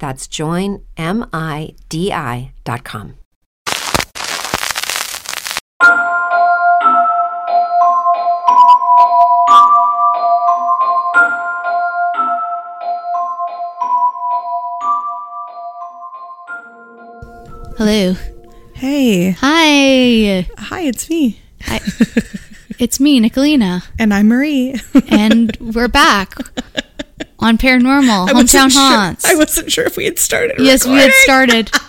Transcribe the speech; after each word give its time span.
That's 0.00 0.26
joinmidi.com. 0.26 0.80
Hello. 17.76 18.16
Hey. 18.74 19.30
Hi. 19.32 20.46
Hi, 20.58 20.80
it's 20.80 21.08
me. 21.10 21.40
Hi. 21.62 21.80
it's 22.78 22.98
me, 23.00 23.20
Nicolina. 23.20 23.84
And 23.98 24.14
I'm 24.14 24.28
Marie. 24.28 24.80
and 25.10 25.54
we're 25.60 25.88
back 25.88 26.34
on 27.40 27.58
Paranormal 27.58 28.28
I 28.28 28.32
Hometown 28.32 28.70
sure- 28.70 28.80
Haunts. 28.82 29.24
I 29.24 29.34
wasn't 29.34 29.70
sure 29.72 29.84
if 29.84 29.96
we 29.96 30.04
had 30.04 30.18
started. 30.18 30.56
yes, 30.58 30.86
we 30.86 30.94
had 30.94 31.12
started. 31.24 31.70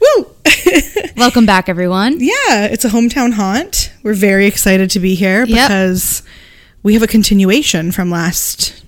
Woo! 0.00 0.26
Welcome 1.16 1.46
back, 1.46 1.68
everyone. 1.68 2.18
yeah, 2.20 2.66
it's 2.66 2.84
a 2.84 2.88
hometown 2.88 3.32
haunt. 3.34 3.92
We're 4.02 4.14
very 4.14 4.46
excited 4.46 4.90
to 4.90 5.00
be 5.00 5.14
here 5.14 5.44
Yep. 5.44 5.48
because 5.68 6.22
we 6.82 6.94
have 6.94 7.02
a 7.02 7.06
continuation 7.06 7.92
from 7.92 8.10
last 8.10 8.82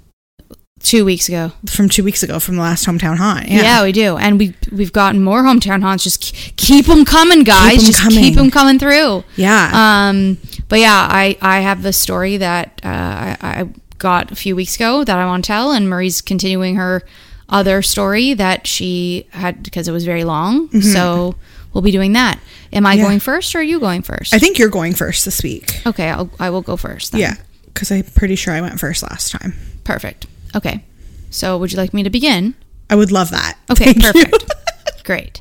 Two 0.81 1.05
weeks 1.05 1.29
ago. 1.29 1.53
from 1.67 1.89
two 1.89 2.05
weeks 2.05 2.23
ago 2.23 2.39
from 2.39 2.55
the 2.57 2.63
last 2.63 2.87
hometown 2.87 3.17
haunt. 3.19 3.49
Yeah, 3.49 3.63
Yeah. 3.63 3.83
we 3.83 3.91
do, 3.93 4.17
and 4.17 4.39
we 4.39 4.55
we've 4.73 4.93
gotten 4.93 5.23
more 5.23 5.43
hometown 5.43 5.83
haunts. 5.83 6.05
Just 6.05 6.23
keep 6.57 6.87
them 6.87 7.05
coming, 7.05 7.43
guys. 7.43 7.81
'em 7.81 7.85
Just 7.93 8.09
keep 8.11 8.37
them 8.37 8.51
coming 8.51 8.79
through. 8.79 9.25
Yeah. 9.37 9.71
Um, 10.09 10.39
but 10.69 10.79
yeah, 10.79 11.07
I 11.11 11.37
I 11.43 11.61
have 11.61 11.83
the 11.83 11.93
story 11.93 12.37
that 12.39 12.81
uh, 12.85 12.89
I, 12.89 13.37
I 13.43 13.69
got 13.99 14.31
a 14.31 14.35
few 14.37 14.55
weeks 14.57 14.77
ago 14.77 15.05
that 15.05 15.19
I 15.19 15.27
want 15.27 15.45
to 15.45 15.49
tell, 15.49 15.73
and 15.73 15.89
Marie's 15.89 16.21
continuing 16.21 16.77
her 16.77 17.03
other 17.49 17.83
story 17.83 18.35
that 18.35 18.67
she 18.67 19.27
had 19.31 19.63
because 19.63 19.89
it 19.89 19.93
was 19.93 20.05
very 20.05 20.25
long. 20.25 20.69
So 20.83 21.35
we'll 21.73 21.83
be 21.83 21.91
doing 21.91 22.13
that. 22.13 22.39
Am 22.73 22.85
I 22.87 22.93
Mm-hmm. 22.93 22.99
Yeah. 22.99 23.05
going 23.07 23.21
first 23.21 23.55
or 23.55 23.59
are 23.59 23.63
you 23.63 23.81
going 23.81 24.03
first? 24.03 24.35
I 24.35 24.39
think 24.39 24.59
you're 24.59 24.69
going 24.69 24.95
first 24.95 25.25
this 25.25 25.43
week. 25.43 25.81
okay, 25.87 26.11
I'll, 26.11 26.31
I 26.39 26.51
will 26.51 26.61
go 26.63 26.77
first. 26.77 27.13
Then. 27.13 27.21
Yeah, 27.23 27.35
because 27.67 27.91
I'm 27.91 28.03
pretty 28.05 28.37
sure 28.37 28.53
I 28.55 28.61
went 28.61 28.79
first 28.79 29.03
last 29.03 29.33
time. 29.33 29.55
perfect. 29.85 30.27
Okay, 30.55 30.85
so 31.31 31.57
would 31.59 31.73
you 31.73 31.79
like 31.79 31.95
me 31.95 32.03
to 32.03 32.11
begin? 32.11 32.55
I 32.91 32.97
would 32.97 33.11
love 33.13 33.31
that. 33.31 33.57
Okay, 33.71 33.93
Thank 33.95 34.03
perfect. 34.03 34.53
Great. 35.05 35.41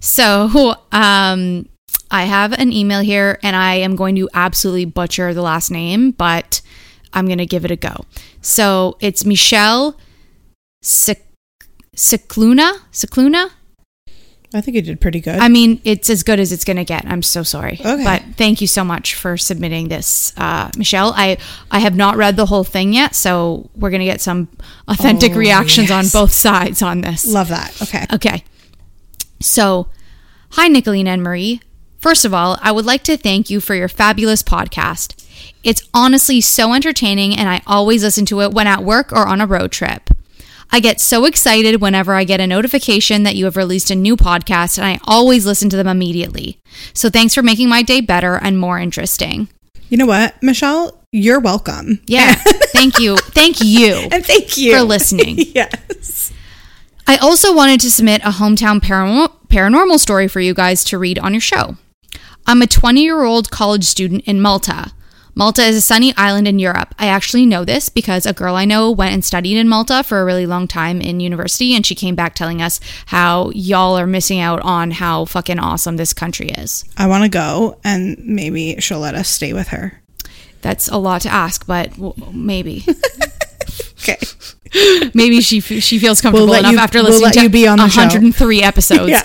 So, 0.00 0.76
um, 0.92 1.68
I 2.10 2.24
have 2.24 2.52
an 2.52 2.72
email 2.72 3.00
here 3.00 3.38
and 3.42 3.56
I 3.56 3.76
am 3.76 3.96
going 3.96 4.16
to 4.16 4.28
absolutely 4.34 4.84
butcher 4.84 5.32
the 5.34 5.42
last 5.42 5.70
name, 5.70 6.10
but 6.12 6.60
I'm 7.14 7.26
going 7.26 7.38
to 7.38 7.46
give 7.46 7.64
it 7.64 7.70
a 7.70 7.76
go. 7.76 8.04
So, 8.42 8.96
it's 9.00 9.24
Michelle 9.24 9.96
Secluna? 11.96 12.72
Secluna? 12.92 13.50
I 14.52 14.60
think 14.60 14.76
you 14.76 14.82
did 14.82 15.00
pretty 15.00 15.20
good. 15.20 15.34
I 15.40 15.48
mean, 15.48 15.80
it's 15.84 16.08
as 16.08 16.22
good 16.22 16.38
as 16.38 16.52
it's 16.52 16.64
going 16.64 16.76
to 16.76 16.84
get. 16.84 17.04
I'm 17.06 17.22
so 17.22 17.42
sorry. 17.42 17.76
Okay. 17.84 18.04
But 18.04 18.22
thank 18.36 18.60
you 18.60 18.68
so 18.68 18.84
much 18.84 19.14
for 19.16 19.36
submitting 19.36 19.88
this, 19.88 20.32
uh, 20.36 20.70
Michelle. 20.76 21.12
I, 21.16 21.38
I 21.72 21.80
have 21.80 21.96
not 21.96 22.16
read 22.16 22.36
the 22.36 22.46
whole 22.46 22.62
thing 22.62 22.92
yet, 22.92 23.16
so 23.16 23.68
we're 23.74 23.90
going 23.90 23.98
to 24.00 24.04
get 24.06 24.20
some 24.20 24.46
authentic 24.86 25.32
Oh, 25.32 25.38
reactions 25.38 25.90
on 25.90 26.04
both 26.12 26.30
sides 26.32 26.82
on 26.82 27.00
this. 27.00 27.26
love 27.26 27.48
that. 27.48 27.82
Okay. 27.82 28.06
Okay. 28.12 28.44
So, 29.40 29.88
hi, 30.52 30.68
Nicolina 30.68 31.08
and 31.08 31.22
Marie. 31.24 31.60
First 31.98 32.24
of 32.24 32.32
all, 32.32 32.56
I 32.62 32.70
would 32.70 32.86
like 32.86 33.02
to 33.04 33.16
thank 33.16 33.50
you 33.50 33.58
for 33.60 33.74
your 33.74 33.88
fabulous 33.88 34.42
podcast. 34.44 35.13
It's 35.62 35.82
honestly 35.94 36.40
so 36.40 36.74
entertaining, 36.74 37.36
and 37.36 37.48
I 37.48 37.62
always 37.66 38.02
listen 38.02 38.26
to 38.26 38.42
it 38.42 38.52
when 38.52 38.66
at 38.66 38.84
work 38.84 39.12
or 39.12 39.26
on 39.26 39.40
a 39.40 39.46
road 39.46 39.72
trip. 39.72 40.10
I 40.70 40.80
get 40.80 41.00
so 41.00 41.24
excited 41.24 41.80
whenever 41.80 42.14
I 42.14 42.24
get 42.24 42.40
a 42.40 42.46
notification 42.46 43.22
that 43.22 43.36
you 43.36 43.44
have 43.44 43.56
released 43.56 43.90
a 43.90 43.94
new 43.94 44.16
podcast, 44.16 44.78
and 44.78 44.86
I 44.86 44.98
always 45.04 45.46
listen 45.46 45.68
to 45.70 45.76
them 45.76 45.86
immediately. 45.86 46.58
So, 46.92 47.10
thanks 47.10 47.34
for 47.34 47.42
making 47.42 47.68
my 47.68 47.82
day 47.82 48.00
better 48.00 48.34
and 48.34 48.58
more 48.58 48.78
interesting. 48.78 49.48
You 49.88 49.98
know 49.98 50.06
what, 50.06 50.42
Michelle? 50.42 51.00
You're 51.12 51.40
welcome. 51.40 52.00
Yeah, 52.06 52.34
thank 52.72 52.98
you. 52.98 53.16
Thank 53.16 53.60
you. 53.60 54.08
And 54.10 54.24
thank 54.24 54.56
you 54.56 54.74
For 54.74 54.82
listening. 54.82 55.36
yes. 55.54 56.32
I 57.06 57.16
also 57.18 57.54
wanted 57.54 57.80
to 57.82 57.90
submit 57.90 58.22
a 58.22 58.30
hometown 58.30 58.80
paranormal, 58.80 59.46
paranormal 59.48 60.00
story 60.00 60.26
for 60.26 60.40
you 60.40 60.54
guys 60.54 60.82
to 60.84 60.98
read 60.98 61.18
on 61.18 61.32
your 61.34 61.40
show. 61.40 61.76
I'm 62.46 62.62
a 62.62 62.66
20 62.66 63.02
year 63.02 63.22
old 63.22 63.50
college 63.50 63.84
student 63.84 64.24
in 64.24 64.40
Malta. 64.40 64.92
Malta 65.36 65.62
is 65.62 65.76
a 65.76 65.80
sunny 65.80 66.14
island 66.16 66.46
in 66.46 66.58
Europe. 66.58 66.94
I 66.98 67.06
actually 67.06 67.44
know 67.44 67.64
this 67.64 67.88
because 67.88 68.24
a 68.24 68.32
girl 68.32 68.54
I 68.54 68.64
know 68.64 68.90
went 68.90 69.14
and 69.14 69.24
studied 69.24 69.56
in 69.56 69.68
Malta 69.68 70.04
for 70.04 70.20
a 70.20 70.24
really 70.24 70.46
long 70.46 70.68
time 70.68 71.00
in 71.00 71.18
university, 71.20 71.74
and 71.74 71.84
she 71.84 71.94
came 71.96 72.14
back 72.14 72.34
telling 72.34 72.62
us 72.62 72.78
how 73.06 73.50
y'all 73.50 73.98
are 73.98 74.06
missing 74.06 74.38
out 74.38 74.60
on 74.62 74.92
how 74.92 75.24
fucking 75.24 75.58
awesome 75.58 75.96
this 75.96 76.12
country 76.12 76.50
is. 76.50 76.84
I 76.96 77.08
want 77.08 77.24
to 77.24 77.28
go, 77.28 77.78
and 77.82 78.16
maybe 78.24 78.76
she'll 78.78 79.00
let 79.00 79.14
us 79.16 79.28
stay 79.28 79.52
with 79.52 79.68
her. 79.68 80.00
That's 80.62 80.88
a 80.88 80.96
lot 80.98 81.22
to 81.22 81.28
ask, 81.28 81.66
but 81.66 81.90
w- 81.96 82.14
maybe. 82.32 82.84
Okay. 84.06 84.18
maybe 85.14 85.40
she 85.40 85.58
f- 85.58 85.82
she 85.82 85.98
feels 85.98 86.20
comfortable 86.20 86.46
let 86.52 86.58
enough 86.60 86.72
you- 86.72 86.78
after 86.78 87.02
we'll 87.02 87.12
listening 87.12 87.32
to 87.32 87.42
you 87.44 87.48
be 87.48 87.66
on 87.66 87.78
the 87.78 87.88
show. 87.88 88.02
103 88.02 88.62
episodes. 88.62 89.08
Yeah. 89.10 89.22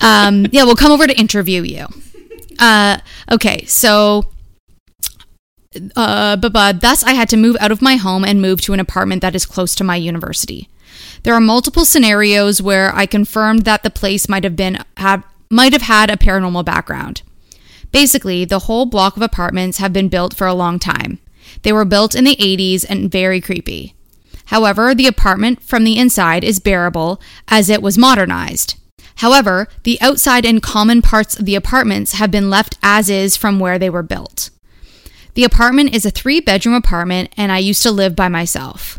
um, 0.00 0.46
yeah, 0.50 0.64
we'll 0.64 0.74
come 0.74 0.90
over 0.90 1.06
to 1.06 1.16
interview 1.16 1.62
you. 1.62 1.86
Uh, 2.58 2.98
okay, 3.30 3.64
so, 3.66 4.24
uh, 5.96 6.36
but, 6.36 6.52
but 6.52 6.80
thus 6.80 7.02
I 7.04 7.12
had 7.12 7.28
to 7.30 7.36
move 7.36 7.56
out 7.60 7.72
of 7.72 7.82
my 7.82 7.96
home 7.96 8.24
and 8.24 8.40
move 8.40 8.60
to 8.62 8.72
an 8.72 8.80
apartment 8.80 9.22
that 9.22 9.34
is 9.34 9.46
close 9.46 9.74
to 9.76 9.84
my 9.84 9.96
university. 9.96 10.68
There 11.22 11.34
are 11.34 11.40
multiple 11.40 11.84
scenarios 11.84 12.62
where 12.62 12.94
I 12.94 13.06
confirmed 13.06 13.64
that 13.64 13.82
the 13.82 13.90
place 13.90 14.28
might 14.28 14.44
have 14.44 14.56
been 14.56 14.78
have 14.96 15.24
might 15.50 15.72
have 15.72 15.82
had 15.82 16.10
a 16.10 16.16
paranormal 16.16 16.64
background. 16.64 17.22
Basically, 17.90 18.44
the 18.44 18.60
whole 18.60 18.86
block 18.86 19.16
of 19.16 19.22
apartments 19.22 19.78
have 19.78 19.92
been 19.92 20.08
built 20.08 20.34
for 20.34 20.46
a 20.46 20.54
long 20.54 20.78
time. 20.78 21.18
They 21.62 21.72
were 21.72 21.86
built 21.86 22.14
in 22.14 22.24
the 22.24 22.36
80s 22.36 22.84
and 22.88 23.10
very 23.10 23.40
creepy. 23.40 23.94
However, 24.46 24.94
the 24.94 25.06
apartment 25.06 25.62
from 25.62 25.84
the 25.84 25.98
inside 25.98 26.44
is 26.44 26.60
bearable 26.60 27.20
as 27.48 27.70
it 27.70 27.82
was 27.82 27.96
modernized. 27.96 28.76
However, 29.16 29.68
the 29.84 29.98
outside 30.00 30.44
and 30.44 30.62
common 30.62 31.02
parts 31.02 31.38
of 31.38 31.44
the 31.44 31.54
apartments 31.54 32.12
have 32.12 32.30
been 32.30 32.50
left 32.50 32.78
as 32.82 33.08
is 33.08 33.36
from 33.36 33.58
where 33.58 33.78
they 33.78 33.90
were 33.90 34.02
built. 34.02 34.50
The 35.34 35.44
apartment 35.44 35.94
is 35.94 36.04
a 36.04 36.10
three 36.10 36.40
bedroom 36.40 36.74
apartment, 36.74 37.32
and 37.36 37.52
I 37.52 37.58
used 37.58 37.82
to 37.82 37.90
live 37.90 38.16
by 38.16 38.28
myself. 38.28 38.98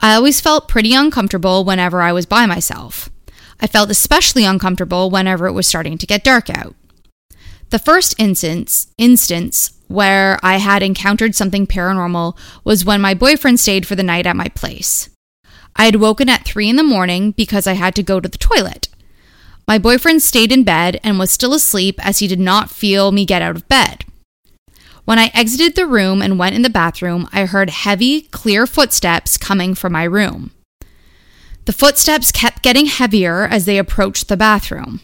I 0.00 0.14
always 0.14 0.40
felt 0.40 0.68
pretty 0.68 0.94
uncomfortable 0.94 1.64
whenever 1.64 2.02
I 2.02 2.12
was 2.12 2.26
by 2.26 2.46
myself. 2.46 3.08
I 3.60 3.68
felt 3.68 3.90
especially 3.90 4.44
uncomfortable 4.44 5.10
whenever 5.10 5.46
it 5.46 5.52
was 5.52 5.68
starting 5.68 5.96
to 5.98 6.06
get 6.06 6.24
dark 6.24 6.50
out. 6.50 6.74
The 7.70 7.78
first 7.78 8.14
instance 8.18 8.88
instance 8.98 9.78
where 9.86 10.38
I 10.42 10.56
had 10.56 10.82
encountered 10.82 11.34
something 11.34 11.66
paranormal 11.66 12.36
was 12.64 12.84
when 12.84 13.00
my 13.00 13.14
boyfriend 13.14 13.60
stayed 13.60 13.86
for 13.86 13.94
the 13.94 14.02
night 14.02 14.26
at 14.26 14.36
my 14.36 14.48
place. 14.48 15.10
I 15.76 15.84
had 15.84 15.96
woken 15.96 16.28
at 16.28 16.44
3 16.44 16.68
in 16.68 16.76
the 16.76 16.82
morning 16.82 17.32
because 17.32 17.66
I 17.66 17.74
had 17.74 17.94
to 17.94 18.02
go 18.02 18.18
to 18.18 18.28
the 18.28 18.38
toilet. 18.38 18.88
My 19.68 19.78
boyfriend 19.78 20.22
stayed 20.22 20.50
in 20.50 20.64
bed 20.64 20.98
and 21.04 21.18
was 21.18 21.30
still 21.30 21.54
asleep 21.54 22.04
as 22.04 22.18
he 22.18 22.26
did 22.26 22.40
not 22.40 22.70
feel 22.70 23.12
me 23.12 23.24
get 23.24 23.42
out 23.42 23.56
of 23.56 23.68
bed. 23.68 24.04
When 25.04 25.18
I 25.18 25.30
exited 25.34 25.74
the 25.74 25.86
room 25.86 26.22
and 26.22 26.38
went 26.38 26.54
in 26.54 26.62
the 26.62 26.70
bathroom, 26.70 27.28
I 27.32 27.44
heard 27.44 27.70
heavy, 27.70 28.22
clear 28.22 28.66
footsteps 28.66 29.36
coming 29.36 29.74
from 29.74 29.92
my 29.92 30.04
room. 30.04 30.52
The 31.64 31.72
footsteps 31.72 32.32
kept 32.32 32.62
getting 32.62 32.86
heavier 32.86 33.44
as 33.44 33.64
they 33.64 33.78
approached 33.78 34.28
the 34.28 34.36
bathroom. 34.36 35.00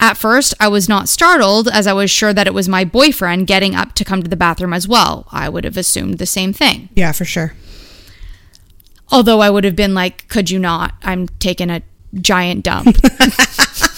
At 0.00 0.16
first, 0.16 0.54
I 0.58 0.68
was 0.68 0.88
not 0.88 1.08
startled 1.08 1.68
as 1.68 1.86
I 1.86 1.92
was 1.92 2.10
sure 2.10 2.32
that 2.32 2.46
it 2.46 2.54
was 2.54 2.68
my 2.68 2.84
boyfriend 2.84 3.46
getting 3.46 3.74
up 3.74 3.94
to 3.94 4.04
come 4.04 4.22
to 4.22 4.28
the 4.28 4.36
bathroom 4.36 4.72
as 4.72 4.88
well. 4.88 5.28
I 5.30 5.48
would 5.48 5.64
have 5.64 5.76
assumed 5.76 6.18
the 6.18 6.26
same 6.26 6.52
thing. 6.52 6.88
Yeah, 6.94 7.12
for 7.12 7.24
sure. 7.24 7.54
Although 9.10 9.40
I 9.40 9.50
would 9.50 9.64
have 9.64 9.76
been 9.76 9.94
like, 9.94 10.26
could 10.28 10.50
you 10.50 10.58
not? 10.58 10.94
I'm 11.02 11.28
taking 11.38 11.70
a 11.70 11.82
giant 12.20 12.64
dump. 12.64 12.96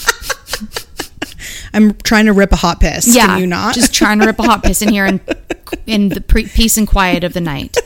I'm 1.77 1.95
trying 1.95 2.27
to 2.27 2.33
rip 2.33 2.53
a 2.53 2.57
hot 2.57 2.81
piss. 2.81 3.15
yeah. 3.15 3.27
Can 3.27 3.41
you 3.41 3.47
not? 3.47 3.75
Just 3.75 3.93
trying 3.95 4.19
to 4.21 4.27
rip 4.27 4.39
a 4.39 4.43
hot 4.43 4.63
piss 4.63 4.81
in 4.83 4.89
here 4.89 5.07
in, 5.07 5.21
in 5.87 6.09
the 6.09 6.21
pre- 6.21 6.47
peace 6.47 6.77
and 6.77 6.89
quiet 6.89 7.23
of 7.23 7.35
the 7.35 7.41
night. 7.41 7.77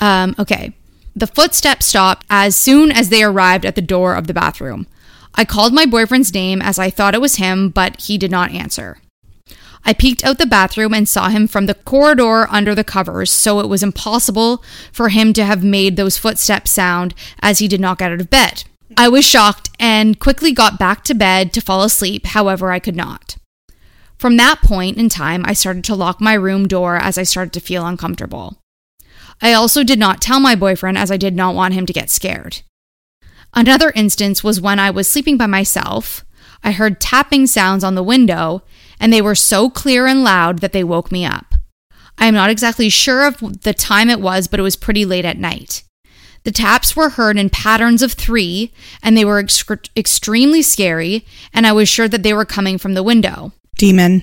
Um, 0.00 0.34
okay. 0.38 0.72
The 1.14 1.26
footsteps 1.26 1.86
stopped 1.86 2.24
as 2.30 2.56
soon 2.56 2.90
as 2.90 3.08
they 3.08 3.22
arrived 3.22 3.66
at 3.66 3.74
the 3.74 3.82
door 3.82 4.14
of 4.14 4.26
the 4.28 4.34
bathroom. 4.34 4.86
I 5.34 5.44
called 5.44 5.72
my 5.74 5.84
boyfriend's 5.84 6.32
name 6.32 6.62
as 6.62 6.78
I 6.78 6.90
thought 6.90 7.14
it 7.14 7.20
was 7.20 7.36
him, 7.36 7.70
but 7.70 8.00
he 8.02 8.18
did 8.18 8.30
not 8.30 8.52
answer. 8.52 8.98
I 9.84 9.92
peeked 9.92 10.24
out 10.24 10.38
the 10.38 10.46
bathroom 10.46 10.94
and 10.94 11.08
saw 11.08 11.28
him 11.28 11.48
from 11.48 11.66
the 11.66 11.74
corridor 11.74 12.46
under 12.50 12.74
the 12.74 12.84
covers, 12.84 13.32
so 13.32 13.58
it 13.58 13.68
was 13.68 13.82
impossible 13.82 14.62
for 14.92 15.08
him 15.08 15.32
to 15.32 15.44
have 15.44 15.64
made 15.64 15.96
those 15.96 16.18
footsteps 16.18 16.70
sound 16.70 17.14
as 17.40 17.58
he 17.58 17.66
did 17.66 17.80
not 17.80 17.98
get 17.98 18.12
out 18.12 18.20
of 18.20 18.30
bed. 18.30 18.64
I 18.96 19.08
was 19.08 19.24
shocked 19.24 19.70
and 19.78 20.18
quickly 20.18 20.52
got 20.52 20.78
back 20.78 21.04
to 21.04 21.14
bed 21.14 21.52
to 21.52 21.60
fall 21.60 21.82
asleep, 21.82 22.26
however, 22.26 22.70
I 22.70 22.78
could 22.78 22.96
not. 22.96 23.36
From 24.18 24.36
that 24.36 24.62
point 24.62 24.98
in 24.98 25.08
time, 25.08 25.44
I 25.44 25.52
started 25.52 25.84
to 25.84 25.94
lock 25.94 26.20
my 26.20 26.34
room 26.34 26.68
door 26.68 26.96
as 26.96 27.18
I 27.18 27.24
started 27.24 27.52
to 27.54 27.60
feel 27.60 27.86
uncomfortable. 27.86 28.58
I 29.40 29.52
also 29.52 29.82
did 29.82 29.98
not 29.98 30.20
tell 30.20 30.38
my 30.38 30.54
boyfriend 30.54 30.96
as 30.96 31.10
I 31.10 31.16
did 31.16 31.34
not 31.34 31.54
want 31.54 31.74
him 31.74 31.86
to 31.86 31.92
get 31.92 32.10
scared. 32.10 32.62
Another 33.54 33.92
instance 33.96 34.44
was 34.44 34.60
when 34.60 34.78
I 34.78 34.90
was 34.90 35.08
sleeping 35.08 35.36
by 35.36 35.46
myself. 35.46 36.24
I 36.62 36.70
heard 36.70 37.00
tapping 37.00 37.46
sounds 37.46 37.82
on 37.82 37.96
the 37.96 38.02
window, 38.02 38.62
and 39.00 39.12
they 39.12 39.20
were 39.20 39.34
so 39.34 39.68
clear 39.68 40.06
and 40.06 40.22
loud 40.22 40.60
that 40.60 40.72
they 40.72 40.84
woke 40.84 41.10
me 41.10 41.24
up. 41.26 41.56
I 42.18 42.26
am 42.26 42.34
not 42.34 42.50
exactly 42.50 42.88
sure 42.88 43.26
of 43.26 43.62
the 43.62 43.74
time 43.74 44.08
it 44.08 44.20
was, 44.20 44.46
but 44.46 44.60
it 44.60 44.62
was 44.62 44.76
pretty 44.76 45.04
late 45.04 45.24
at 45.24 45.38
night. 45.38 45.82
The 46.44 46.50
taps 46.50 46.96
were 46.96 47.10
heard 47.10 47.38
in 47.38 47.50
patterns 47.50 48.02
of 48.02 48.12
three, 48.12 48.72
and 49.02 49.16
they 49.16 49.24
were 49.24 49.38
ex- 49.38 49.64
extremely 49.96 50.62
scary, 50.62 51.24
and 51.54 51.66
I 51.66 51.72
was 51.72 51.88
sure 51.88 52.08
that 52.08 52.22
they 52.22 52.32
were 52.34 52.44
coming 52.44 52.78
from 52.78 52.94
the 52.94 53.02
window. 53.02 53.52
Demon. 53.78 54.22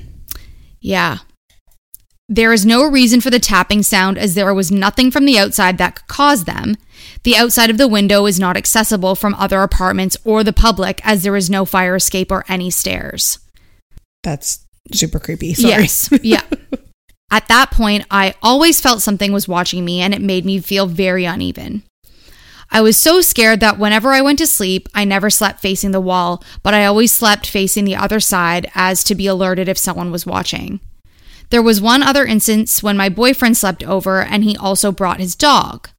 Yeah. 0.82 1.20
There 2.28 2.54
is 2.54 2.66
no 2.66 2.86
reason 2.86 3.22
for 3.22 3.30
the 3.30 3.40
tapping 3.40 3.82
sound 3.82 4.18
as 4.18 4.36
there 4.36 4.54
was 4.54 4.72
nothing 4.72 5.10
from 5.10 5.26
the 5.26 5.40
outside 5.40 5.78
that 5.78 5.96
could 5.96 6.08
cause 6.08 6.44
them. 6.44 6.76
The 7.24 7.36
outside 7.36 7.70
of 7.70 7.78
the 7.78 7.88
window 7.88 8.26
is 8.28 8.40
not 8.40 8.56
accessible 8.56 9.16
from 9.16 9.34
other 9.36 9.64
apartments 9.64 10.16
or 10.24 10.44
the 10.44 10.54
public 10.54 11.02
as 11.04 11.24
there 11.24 11.36
is 11.36 11.50
no 11.50 11.66
fire 11.66 11.96
escape 11.96 12.32
or 12.32 12.46
any 12.48 12.70
stairs. 12.70 13.40
That's 14.24 14.66
super 14.94 15.20
creepy. 15.20 15.54
Sorry. 15.54 15.70
Yes. 15.84 16.10
Yeah. 16.22 16.44
At 17.32 17.48
that 17.48 17.70
point, 17.70 18.06
I 18.10 18.34
always 18.42 18.82
felt 18.82 19.02
something 19.04 19.32
was 19.32 19.48
watching 19.48 19.86
me 19.86 20.02
and 20.02 20.14
it 20.16 20.22
made 20.22 20.46
me 20.46 20.60
feel 20.60 20.88
very 20.88 21.26
uneven. 21.26 21.84
I 22.72 22.82
was 22.82 22.98
so 22.98 23.22
scared 23.22 23.60
that 23.62 23.80
whenever 23.80 24.12
I 24.12 24.22
went 24.22 24.38
to 24.40 24.48
sleep, 24.48 24.88
I 24.94 25.04
never 25.04 25.30
slept 25.30 25.60
facing 25.60 25.92
the 25.92 26.00
wall, 26.00 26.44
but 26.62 26.74
I 26.74 26.86
always 26.86 27.12
slept 27.12 27.48
facing 27.48 27.86
the 27.86 27.96
other 27.96 28.20
side 28.20 28.70
as 28.76 29.04
to 29.06 29.16
be 29.16 29.26
alerted 29.26 29.68
if 29.68 29.78
someone 29.78 30.12
was 30.12 30.26
watching. 30.26 30.80
There 31.50 31.64
was 31.64 31.82
one 31.82 32.04
other 32.04 32.26
instance 32.26 32.84
when 32.84 32.96
my 32.96 33.10
boyfriend 33.10 33.58
slept 33.58 33.84
over 33.84 34.22
and 34.22 34.44
he 34.44 34.56
also 34.56 34.92
brought 34.92 35.20
his 35.20 35.36
dog. 35.36 35.90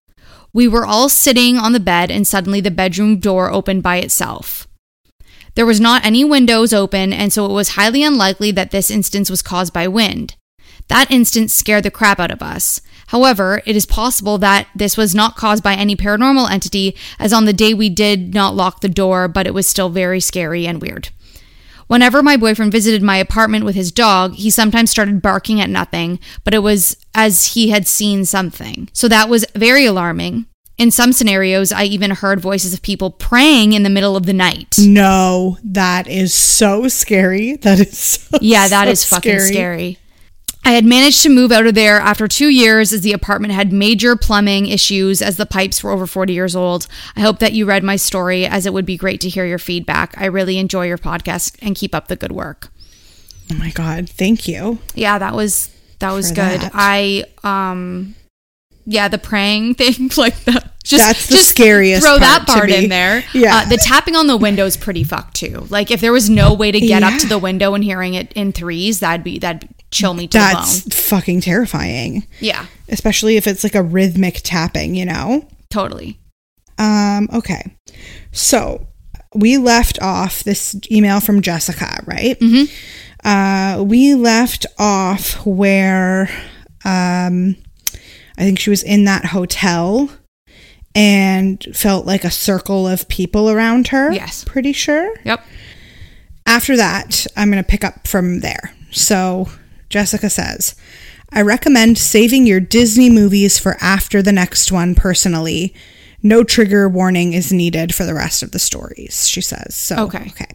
We 0.52 0.68
were 0.68 0.86
all 0.86 1.08
sitting 1.08 1.56
on 1.56 1.72
the 1.72 1.80
bed 1.80 2.10
and 2.10 2.26
suddenly 2.26 2.60
the 2.60 2.70
bedroom 2.70 3.18
door 3.18 3.50
opened 3.50 3.82
by 3.82 3.96
itself. 3.96 4.68
There 5.56 5.66
was 5.66 5.80
not 5.80 6.04
any 6.04 6.24
windows 6.24 6.72
open, 6.72 7.12
and 7.12 7.32
so 7.32 7.44
it 7.46 7.52
was 7.52 7.70
highly 7.70 8.04
unlikely 8.04 8.52
that 8.52 8.70
this 8.70 8.90
instance 8.90 9.28
was 9.28 9.42
caused 9.42 9.72
by 9.72 9.88
wind. 9.88 10.36
That 10.88 11.10
instance 11.10 11.52
scared 11.52 11.82
the 11.82 11.90
crap 11.90 12.20
out 12.20 12.30
of 12.30 12.42
us. 12.42 12.80
However, 13.10 13.60
it 13.66 13.74
is 13.74 13.86
possible 13.86 14.38
that 14.38 14.68
this 14.72 14.96
was 14.96 15.16
not 15.16 15.34
caused 15.34 15.64
by 15.64 15.74
any 15.74 15.96
paranormal 15.96 16.48
entity, 16.48 16.96
as 17.18 17.32
on 17.32 17.44
the 17.44 17.52
day 17.52 17.74
we 17.74 17.90
did 17.90 18.34
not 18.34 18.54
lock 18.54 18.82
the 18.82 18.88
door, 18.88 19.26
but 19.26 19.48
it 19.48 19.54
was 19.54 19.66
still 19.66 19.88
very 19.88 20.20
scary 20.20 20.64
and 20.64 20.80
weird. 20.80 21.08
Whenever 21.88 22.22
my 22.22 22.36
boyfriend 22.36 22.70
visited 22.70 23.02
my 23.02 23.16
apartment 23.16 23.64
with 23.64 23.74
his 23.74 23.90
dog, 23.90 24.34
he 24.34 24.48
sometimes 24.48 24.92
started 24.92 25.20
barking 25.20 25.60
at 25.60 25.68
nothing, 25.68 26.20
but 26.44 26.54
it 26.54 26.60
was 26.60 26.96
as 27.12 27.54
he 27.54 27.70
had 27.70 27.88
seen 27.88 28.24
something. 28.24 28.88
So 28.92 29.08
that 29.08 29.28
was 29.28 29.44
very 29.56 29.86
alarming. 29.86 30.46
In 30.78 30.92
some 30.92 31.12
scenarios, 31.12 31.72
I 31.72 31.86
even 31.86 32.12
heard 32.12 32.38
voices 32.38 32.72
of 32.72 32.80
people 32.80 33.10
praying 33.10 33.72
in 33.72 33.82
the 33.82 33.90
middle 33.90 34.16
of 34.16 34.26
the 34.26 34.32
night. 34.32 34.76
No, 34.78 35.58
that 35.64 36.06
is 36.06 36.32
so 36.32 36.86
scary. 36.86 37.56
That 37.56 37.80
is 37.80 37.98
so, 37.98 38.38
Yeah, 38.40 38.68
that 38.68 38.84
so 38.84 38.90
is 38.92 39.04
fucking 39.04 39.40
scary. 39.40 39.98
I 40.64 40.72
had 40.72 40.84
managed 40.84 41.22
to 41.22 41.28
move 41.30 41.52
out 41.52 41.66
of 41.66 41.74
there 41.74 41.98
after 41.98 42.28
two 42.28 42.48
years 42.48 42.92
as 42.92 43.00
the 43.00 43.12
apartment 43.12 43.54
had 43.54 43.72
major 43.72 44.14
plumbing 44.14 44.66
issues 44.66 45.22
as 45.22 45.36
the 45.36 45.46
pipes 45.46 45.82
were 45.82 45.90
over 45.90 46.06
40 46.06 46.32
years 46.32 46.54
old. 46.54 46.86
I 47.16 47.20
hope 47.20 47.38
that 47.38 47.54
you 47.54 47.64
read 47.64 47.82
my 47.82 47.96
story 47.96 48.46
as 48.46 48.66
it 48.66 48.72
would 48.72 48.86
be 48.86 48.96
great 48.96 49.20
to 49.22 49.28
hear 49.28 49.46
your 49.46 49.58
feedback. 49.58 50.14
I 50.18 50.26
really 50.26 50.58
enjoy 50.58 50.86
your 50.86 50.98
podcast 50.98 51.56
and 51.62 51.74
keep 51.74 51.94
up 51.94 52.08
the 52.08 52.16
good 52.16 52.32
work. 52.32 52.68
Oh 53.50 53.56
my 53.56 53.70
god, 53.70 54.08
thank 54.08 54.46
you. 54.46 54.78
Yeah, 54.94 55.18
that 55.18 55.34
was 55.34 55.70
that 55.98 56.12
was 56.12 56.30
good. 56.30 56.60
that. 56.60 56.72
I 56.74 57.24
um 57.42 58.14
yeah, 58.86 59.08
the 59.08 59.18
praying 59.18 59.74
thing 59.76 60.10
like 60.16 60.38
that. 60.44 60.72
Just, 60.82 61.04
That's 61.04 61.26
the 61.28 61.34
just 61.36 61.50
scariest 61.50 62.04
Throw 62.04 62.18
that 62.18 62.46
part 62.46 62.70
in 62.70 62.88
there. 62.88 63.22
Yeah. 63.34 63.56
Uh, 63.56 63.68
the 63.68 63.76
tapping 63.76 64.16
on 64.16 64.26
the 64.26 64.36
window 64.36 64.64
is 64.64 64.76
pretty 64.76 65.04
fucked 65.04 65.34
too. 65.34 65.66
Like 65.68 65.90
if 65.90 66.00
there 66.00 66.12
was 66.12 66.30
no 66.30 66.54
way 66.54 66.72
to 66.72 66.80
get 66.80 67.02
up 67.02 67.20
to 67.20 67.28
the 67.28 67.38
window 67.38 67.74
and 67.74 67.84
hearing 67.84 68.14
it 68.14 68.32
in 68.32 68.52
threes, 68.52 69.00
that'd 69.00 69.22
be 69.22 69.38
that'd 69.38 69.68
chill 69.90 70.14
me 70.14 70.26
to 70.28 70.38
the 70.38 70.38
That's 70.38 70.80
bone. 70.82 70.90
fucking 70.90 71.40
terrifying. 71.42 72.26
Yeah, 72.40 72.66
Especially 72.88 73.36
if 73.36 73.46
it's 73.46 73.62
like 73.64 73.74
a 73.74 73.82
rhythmic 73.82 74.40
tapping, 74.42 74.94
you 74.94 75.04
know? 75.04 75.46
totally. 75.70 76.18
Um, 76.78 77.28
okay. 77.32 77.76
So 78.32 78.86
we 79.34 79.58
left 79.58 80.00
off 80.00 80.42
this 80.44 80.74
email 80.90 81.20
from 81.20 81.42
Jessica, 81.42 82.02
right? 82.06 82.40
Uh, 83.22 83.84
we 83.86 84.14
left 84.14 84.64
off 84.78 85.44
where 85.46 86.22
um, 86.84 87.54
I 88.38 88.42
think 88.42 88.58
she 88.58 88.70
was 88.70 88.82
in 88.82 89.04
that 89.04 89.26
hotel 89.26 90.08
and 90.94 91.64
felt 91.74 92.06
like 92.06 92.24
a 92.24 92.30
circle 92.30 92.88
of 92.88 93.06
people 93.08 93.50
around 93.50 93.88
her. 93.88 94.10
Yes. 94.10 94.42
Pretty 94.44 94.72
sure. 94.72 95.14
Yep. 95.24 95.44
After 96.46 96.76
that, 96.78 97.26
I'm 97.36 97.50
going 97.50 97.62
to 97.62 97.68
pick 97.68 97.84
up 97.84 98.08
from 98.08 98.40
there. 98.40 98.74
So, 98.90 99.48
Jessica 99.90 100.30
says, 100.30 100.74
I 101.32 101.42
recommend 101.42 101.98
saving 101.98 102.46
your 102.46 102.60
Disney 102.60 103.10
movies 103.10 103.58
for 103.58 103.76
after 103.80 104.22
the 104.22 104.32
next 104.32 104.72
one 104.72 104.94
personally. 104.94 105.74
No 106.22 106.44
trigger 106.44 106.88
warning 106.88 107.32
is 107.32 107.52
needed 107.52 107.94
for 107.94 108.04
the 108.04 108.14
rest 108.14 108.42
of 108.42 108.52
the 108.52 108.58
stories, 108.58 109.28
she 109.28 109.40
says. 109.40 109.74
So, 109.74 110.04
Okay. 110.04 110.26
Okay. 110.28 110.46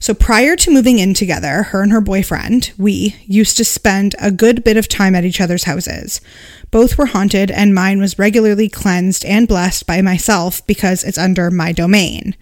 So, 0.00 0.14
prior 0.14 0.54
to 0.56 0.70
moving 0.70 0.98
in 0.98 1.14
together, 1.14 1.64
her 1.64 1.82
and 1.82 1.90
her 1.92 2.00
boyfriend, 2.00 2.72
we 2.78 3.16
used 3.26 3.56
to 3.56 3.64
spend 3.64 4.14
a 4.20 4.30
good 4.30 4.62
bit 4.62 4.76
of 4.76 4.88
time 4.88 5.14
at 5.14 5.24
each 5.24 5.40
other's 5.40 5.64
houses. 5.64 6.20
Both 6.70 6.96
were 6.96 7.06
haunted, 7.06 7.50
and 7.50 7.74
mine 7.74 7.98
was 7.98 8.18
regularly 8.18 8.68
cleansed 8.68 9.24
and 9.24 9.48
blessed 9.48 9.86
by 9.86 10.02
myself 10.02 10.64
because 10.66 11.02
it's 11.02 11.18
under 11.18 11.50
my 11.50 11.72
domain. 11.72 12.36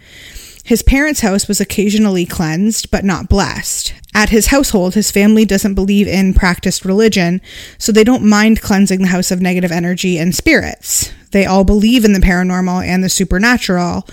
His 0.65 0.83
parents' 0.83 1.21
house 1.21 1.47
was 1.49 1.61
occasionally 1.61 2.27
cleansed, 2.27 2.91
but 2.91 3.05
not 3.05 3.29
blessed. 3.29 3.95
At 4.17 4.31
his 4.31 4.47
household, 4.47 4.95
his 4.95 5.11
family 5.11 5.45
doesn't 5.45 5.75
believe 5.75 6.09
in 6.09 6.33
practiced 6.33 6.87
religion, 6.87 7.43
so 7.77 7.93
they 7.93 8.03
don't 8.03 8.25
mind 8.25 8.63
cleansing 8.63 9.03
the 9.03 9.09
house 9.09 9.31
of 9.31 9.43
negative 9.43 9.71
energy 9.71 10.17
and 10.17 10.35
spirits. 10.35 11.13
They 11.33 11.45
all 11.45 11.65
believe 11.65 12.03
in 12.03 12.15
the 12.15 12.21
paranormal 12.21 12.83
and 12.83 13.05
the 13.05 13.11
supernatural, 13.11 14.09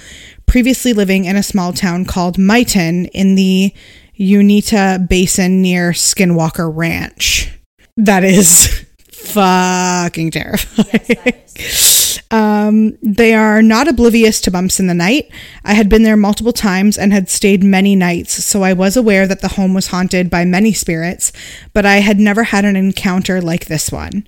previously 0.46 0.92
living 0.92 1.24
in 1.24 1.38
a 1.38 1.42
small 1.42 1.72
town 1.72 2.04
called 2.04 2.36
Myton 2.36 3.10
in 3.14 3.36
the 3.36 3.74
Uinta 4.16 5.00
Basin 5.10 5.62
near 5.62 5.92
Skinwalker 5.92 6.70
Ranch. 6.70 7.50
That 7.96 8.26
is 8.26 8.86
fucking 9.24 10.32
terrifying. 10.32 11.34
Um, 12.34 12.98
they 13.04 13.36
are 13.36 13.62
not 13.62 13.88
oblivious 13.88 14.42
to 14.42 14.50
bumps 14.50 14.80
in 14.80 14.88
the 14.88 14.96
night. 14.96 15.30
I 15.64 15.76
had 15.76 15.88
been 15.88 16.02
there 16.02 16.18
multiple 16.18 16.52
times 16.52 16.98
and 16.98 17.14
had 17.14 17.30
stayed 17.30 17.64
many 17.64 17.96
nights, 17.96 18.44
so 18.44 18.64
I 18.64 18.74
was 18.74 18.98
aware 18.98 19.28
that 19.28 19.42
the 19.42 19.50
home 19.50 19.76
was 19.76 19.88
haunted 19.88 20.32
by 20.32 20.44
many 20.44 20.74
spirits, 20.74 21.32
but 21.74 21.86
I 21.86 21.98
had 21.98 22.20
never 22.20 22.46
had 22.46 22.66
an 22.66 22.76
encounter 22.76 23.40
like 23.40 23.68
this 23.68 23.92
one. 23.92 24.28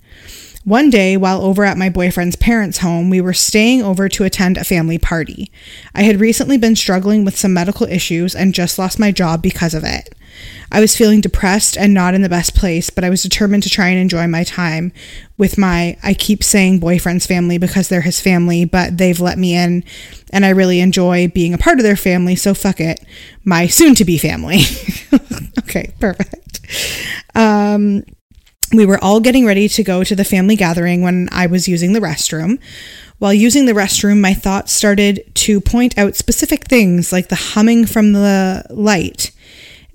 One 0.65 0.91
day, 0.91 1.17
while 1.17 1.41
over 1.41 1.63
at 1.63 1.79
my 1.79 1.89
boyfriend's 1.89 2.35
parents' 2.35 2.79
home, 2.79 3.09
we 3.09 3.21
were 3.21 3.33
staying 3.33 3.81
over 3.81 4.07
to 4.09 4.23
attend 4.23 4.57
a 4.57 4.63
family 4.63 4.99
party. 4.99 5.51
I 5.95 6.03
had 6.03 6.19
recently 6.19 6.59
been 6.59 6.75
struggling 6.75 7.25
with 7.25 7.37
some 7.37 7.53
medical 7.53 7.87
issues 7.87 8.35
and 8.35 8.53
just 8.53 8.77
lost 8.77 8.99
my 8.99 9.11
job 9.11 9.41
because 9.41 9.73
of 9.73 9.83
it. 9.83 10.14
I 10.71 10.79
was 10.79 10.95
feeling 10.95 11.21
depressed 11.21 11.77
and 11.77 11.93
not 11.93 12.13
in 12.13 12.21
the 12.21 12.29
best 12.29 12.55
place, 12.55 12.89
but 12.89 13.03
I 13.03 13.09
was 13.09 13.23
determined 13.23 13.63
to 13.63 13.69
try 13.69 13.89
and 13.89 13.99
enjoy 13.99 14.27
my 14.27 14.43
time 14.43 14.91
with 15.37 15.57
my, 15.57 15.97
I 16.03 16.13
keep 16.13 16.43
saying 16.43 16.79
boyfriend's 16.79 17.25
family 17.25 17.57
because 17.57 17.87
they're 17.87 18.01
his 18.01 18.19
family, 18.19 18.65
but 18.65 18.97
they've 18.97 19.19
let 19.19 19.37
me 19.37 19.55
in 19.55 19.83
and 20.31 20.45
I 20.45 20.49
really 20.49 20.79
enjoy 20.79 21.29
being 21.29 21.53
a 21.53 21.57
part 21.57 21.79
of 21.79 21.83
their 21.83 21.95
family, 21.95 22.35
so 22.35 22.53
fuck 22.53 22.79
it. 22.81 22.99
My 23.43 23.67
soon 23.67 23.95
to 23.95 24.05
be 24.05 24.17
family. 24.17 24.61
okay, 25.59 25.93
perfect. 25.99 26.59
Um, 27.35 28.03
we 28.73 28.85
were 28.85 29.01
all 29.03 29.19
getting 29.19 29.45
ready 29.45 29.69
to 29.69 29.83
go 29.83 30.03
to 30.03 30.15
the 30.15 30.23
family 30.23 30.55
gathering 30.55 31.01
when 31.01 31.29
I 31.31 31.47
was 31.47 31.67
using 31.67 31.93
the 31.93 31.99
restroom. 31.99 32.59
While 33.19 33.33
using 33.33 33.65
the 33.65 33.73
restroom, 33.73 34.19
my 34.19 34.33
thoughts 34.33 34.73
started 34.73 35.23
to 35.35 35.61
point 35.61 35.97
out 35.97 36.15
specific 36.15 36.65
things 36.65 37.13
like 37.13 37.29
the 37.29 37.35
humming 37.35 37.85
from 37.85 38.11
the 38.11 38.65
light, 38.69 39.31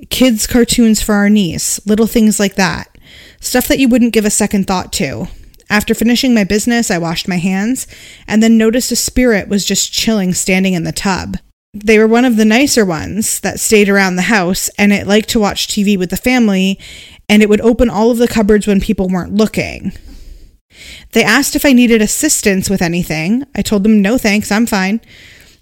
kids' 0.09 0.47
cartoons 0.47 1.02
for 1.02 1.14
our 1.14 1.28
niece, 1.28 1.85
little 1.87 2.07
things 2.07 2.40
like 2.40 2.54
that. 2.54 2.97
Stuff 3.40 3.69
that 3.69 3.78
you 3.78 3.88
wouldn't 3.88 4.12
give 4.12 4.25
a 4.25 4.30
second 4.30 4.66
thought 4.66 4.92
to. 4.95 5.28
After 5.69 5.95
finishing 5.95 6.35
my 6.35 6.45
business, 6.45 6.90
I 6.90 6.99
washed 6.99 7.28
my 7.28 7.37
hands 7.37 7.87
and 8.26 8.42
then 8.42 8.59
noticed 8.59 8.90
a 8.90 8.97
spirit 8.97 9.49
was 9.49 9.64
just 9.64 9.92
chilling 9.92 10.35
standing 10.35 10.75
in 10.75 10.85
the 10.85 10.92
tub. 10.92 11.37
They 11.73 11.99
were 11.99 12.09
one 12.09 12.25
of 12.25 12.37
the 12.37 12.45
nicer 12.45 12.85
ones 12.85 13.38
that 13.40 13.61
stayed 13.61 13.88
around 13.88 14.16
the 14.16 14.23
house, 14.23 14.69
and 14.71 14.92
it 14.92 15.07
liked 15.07 15.28
to 15.30 15.40
watch 15.40 15.69
TV 15.69 15.97
with 15.97 16.11
the 16.11 16.16
family, 16.16 16.80
and 17.28 17.42
it 17.42 17.49
would 17.49 17.61
open 17.61 17.88
all 17.88 18.11
of 18.11 18.19
the 18.19 18.26
cupboards 18.26 18.66
when 18.66 18.80
people 18.80 19.09
weren't 19.09 19.35
looking. 19.35 19.92
They 21.12 21.23
asked 21.23 21.54
if 21.54 21.64
I 21.64 21.73
needed 21.73 22.02
assistance 22.02 22.69
with 22.69 22.83
anything. 22.83 23.45
I 23.54 23.62
told 23.62 23.85
them 23.85 24.02
no 24.02 24.19
thanks, 24.19 24.50
I'm 24.50 24.66
fine. 24.66 25.00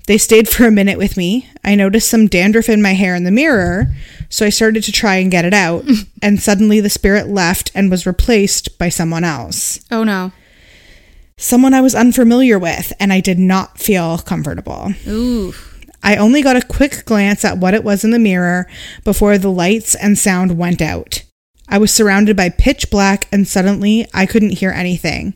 They 0.08 0.16
stayed 0.16 0.48
for 0.48 0.66
a 0.66 0.70
minute 0.70 0.96
with 0.96 1.18
me. 1.18 1.50
I 1.62 1.74
noticed 1.74 2.08
some 2.08 2.28
dandruff 2.28 2.70
in 2.70 2.80
my 2.80 2.94
hair 2.94 3.14
in 3.14 3.24
the 3.24 3.30
mirror, 3.30 3.94
so 4.30 4.46
I 4.46 4.48
started 4.48 4.82
to 4.84 4.90
try 4.90 5.16
and 5.16 5.30
get 5.30 5.44
it 5.44 5.52
out, 5.52 5.84
and 6.22 6.40
suddenly 6.40 6.80
the 6.80 6.88
spirit 6.88 7.28
left 7.28 7.70
and 7.74 7.90
was 7.90 8.06
replaced 8.06 8.78
by 8.78 8.88
someone 8.88 9.22
else. 9.22 9.84
Oh 9.90 10.04
no. 10.04 10.32
Someone 11.36 11.74
I 11.74 11.82
was 11.82 11.94
unfamiliar 11.94 12.58
with, 12.58 12.90
and 12.98 13.12
I 13.12 13.20
did 13.20 13.38
not 13.38 13.78
feel 13.78 14.16
comfortable. 14.16 14.94
Ooh. 15.06 15.52
I 16.02 16.16
only 16.16 16.40
got 16.40 16.56
a 16.56 16.66
quick 16.66 17.04
glance 17.04 17.44
at 17.44 17.58
what 17.58 17.74
it 17.74 17.84
was 17.84 18.02
in 18.02 18.10
the 18.10 18.18
mirror 18.18 18.66
before 19.04 19.36
the 19.36 19.50
lights 19.50 19.94
and 19.94 20.18
sound 20.18 20.56
went 20.56 20.80
out. 20.80 21.22
I 21.68 21.76
was 21.76 21.92
surrounded 21.92 22.34
by 22.34 22.48
pitch 22.48 22.90
black, 22.90 23.28
and 23.30 23.46
suddenly 23.46 24.08
I 24.14 24.24
couldn't 24.24 24.56
hear 24.56 24.70
anything. 24.70 25.34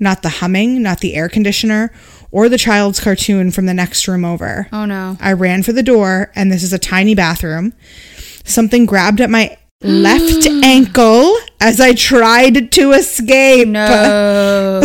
Not 0.00 0.22
the 0.22 0.28
humming, 0.28 0.82
not 0.82 0.98
the 1.00 1.14
air 1.14 1.28
conditioner, 1.28 1.92
or 2.30 2.48
the 2.48 2.58
child's 2.58 3.00
cartoon 3.00 3.50
from 3.50 3.66
the 3.66 3.74
next 3.74 4.06
room 4.08 4.24
over. 4.24 4.68
Oh 4.72 4.84
no. 4.84 5.16
I 5.20 5.32
ran 5.32 5.62
for 5.62 5.72
the 5.72 5.82
door, 5.82 6.30
and 6.34 6.52
this 6.52 6.62
is 6.62 6.72
a 6.72 6.78
tiny 6.78 7.14
bathroom. 7.14 7.72
Something 8.44 8.86
grabbed 8.86 9.20
at 9.20 9.30
my 9.30 9.56
left 9.82 10.46
ankle 10.46 11.36
as 11.60 11.80
I 11.80 11.94
tried 11.94 12.72
to 12.72 12.92
escape. 12.92 13.68
No. 13.68 14.82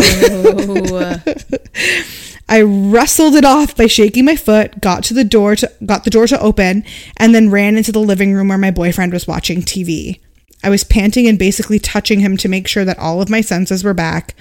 I 2.46 2.60
wrestled 2.60 3.34
it 3.36 3.44
off 3.44 3.74
by 3.76 3.86
shaking 3.86 4.26
my 4.26 4.36
foot, 4.36 4.80
got 4.80 5.02
to 5.04 5.14
the 5.14 5.24
door 5.24 5.56
to 5.56 5.72
got 5.86 6.04
the 6.04 6.10
door 6.10 6.26
to 6.26 6.38
open, 6.40 6.84
and 7.16 7.34
then 7.34 7.50
ran 7.50 7.76
into 7.76 7.92
the 7.92 8.00
living 8.00 8.34
room 8.34 8.48
where 8.48 8.58
my 8.58 8.70
boyfriend 8.70 9.12
was 9.12 9.26
watching 9.26 9.62
TV. 9.62 10.20
I 10.64 10.70
was 10.70 10.82
panting 10.82 11.28
and 11.28 11.38
basically 11.38 11.78
touching 11.78 12.20
him 12.20 12.36
to 12.38 12.48
make 12.48 12.66
sure 12.66 12.86
that 12.86 12.98
all 12.98 13.20
of 13.20 13.28
my 13.28 13.42
senses 13.42 13.84
were 13.84 13.94
back. 13.94 14.34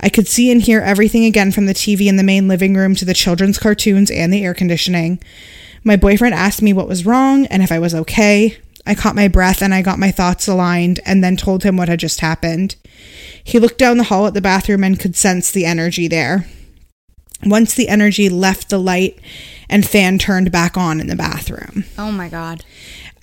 I 0.00 0.10
could 0.10 0.28
see 0.28 0.50
and 0.52 0.60
hear 0.60 0.80
everything 0.80 1.24
again 1.24 1.50
from 1.50 1.64
the 1.64 1.72
TV 1.72 2.06
in 2.08 2.16
the 2.16 2.22
main 2.22 2.46
living 2.46 2.74
room 2.74 2.94
to 2.96 3.06
the 3.06 3.14
children's 3.14 3.58
cartoons 3.58 4.10
and 4.10 4.32
the 4.32 4.44
air 4.44 4.52
conditioning. 4.52 5.18
My 5.82 5.96
boyfriend 5.96 6.34
asked 6.34 6.60
me 6.60 6.72
what 6.72 6.88
was 6.88 7.06
wrong 7.06 7.46
and 7.46 7.62
if 7.62 7.72
I 7.72 7.78
was 7.78 7.94
okay. 7.94 8.58
I 8.86 8.94
caught 8.94 9.16
my 9.16 9.28
breath 9.28 9.62
and 9.62 9.72
I 9.72 9.80
got 9.80 9.98
my 9.98 10.10
thoughts 10.10 10.46
aligned 10.46 11.00
and 11.06 11.24
then 11.24 11.36
told 11.36 11.62
him 11.62 11.76
what 11.76 11.88
had 11.88 12.00
just 12.00 12.20
happened. 12.20 12.76
He 13.42 13.58
looked 13.58 13.78
down 13.78 13.96
the 13.96 14.04
hall 14.04 14.26
at 14.26 14.34
the 14.34 14.40
bathroom 14.40 14.84
and 14.84 15.00
could 15.00 15.16
sense 15.16 15.50
the 15.50 15.64
energy 15.64 16.06
there. 16.06 16.46
Once 17.44 17.74
the 17.74 17.88
energy 17.88 18.28
left 18.28 18.68
the 18.68 18.78
light 18.78 19.18
and 19.68 19.86
fan 19.86 20.18
turned 20.18 20.52
back 20.52 20.76
on 20.76 21.00
in 21.00 21.06
the 21.06 21.16
bathroom, 21.16 21.84
oh 21.98 22.12
my 22.12 22.28
god. 22.28 22.64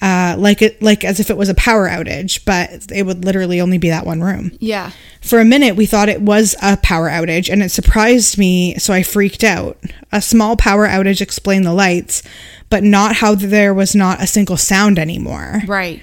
Uh, 0.02 0.36
like 0.38 0.62
it, 0.62 0.82
like 0.82 1.04
as 1.04 1.20
if 1.20 1.30
it 1.30 1.38
was 1.38 1.50
a 1.50 1.56
power 1.56 1.88
outage, 1.90 2.46
but 2.46 2.92
it 2.92 3.06
would 3.06 3.26
literally 3.26 3.60
only 3.60 3.78
be 3.78 3.90
that 3.90 4.06
one 4.06 4.22
room. 4.22 4.52
Yeah. 4.60 4.92
For 5.22 5.40
a 5.40 5.46
minute, 5.46 5.76
we 5.76 5.86
thought 5.86 6.10
it 6.10 6.22
was 6.22 6.56
a 6.62 6.78
power 6.78 7.10
outage, 7.10 7.52
and 7.52 7.62
it 7.62 7.70
surprised 7.70 8.38
me, 8.38 8.78
so 8.78 8.94
I 8.94 9.04
freaked 9.04 9.44
out. 9.44 9.78
A 10.12 10.22
small 10.22 10.56
power 10.56 10.88
outage 10.88 11.22
explained 11.22 11.66
the 11.66 11.74
lights, 11.74 12.24
but 12.70 12.84
not 12.84 13.18
how 13.18 13.36
there 13.36 13.74
was 13.74 13.96
not 13.96 14.22
a 14.22 14.28
single 14.28 14.58
sound 14.58 14.98
anymore. 14.98 15.62
Right. 15.68 16.02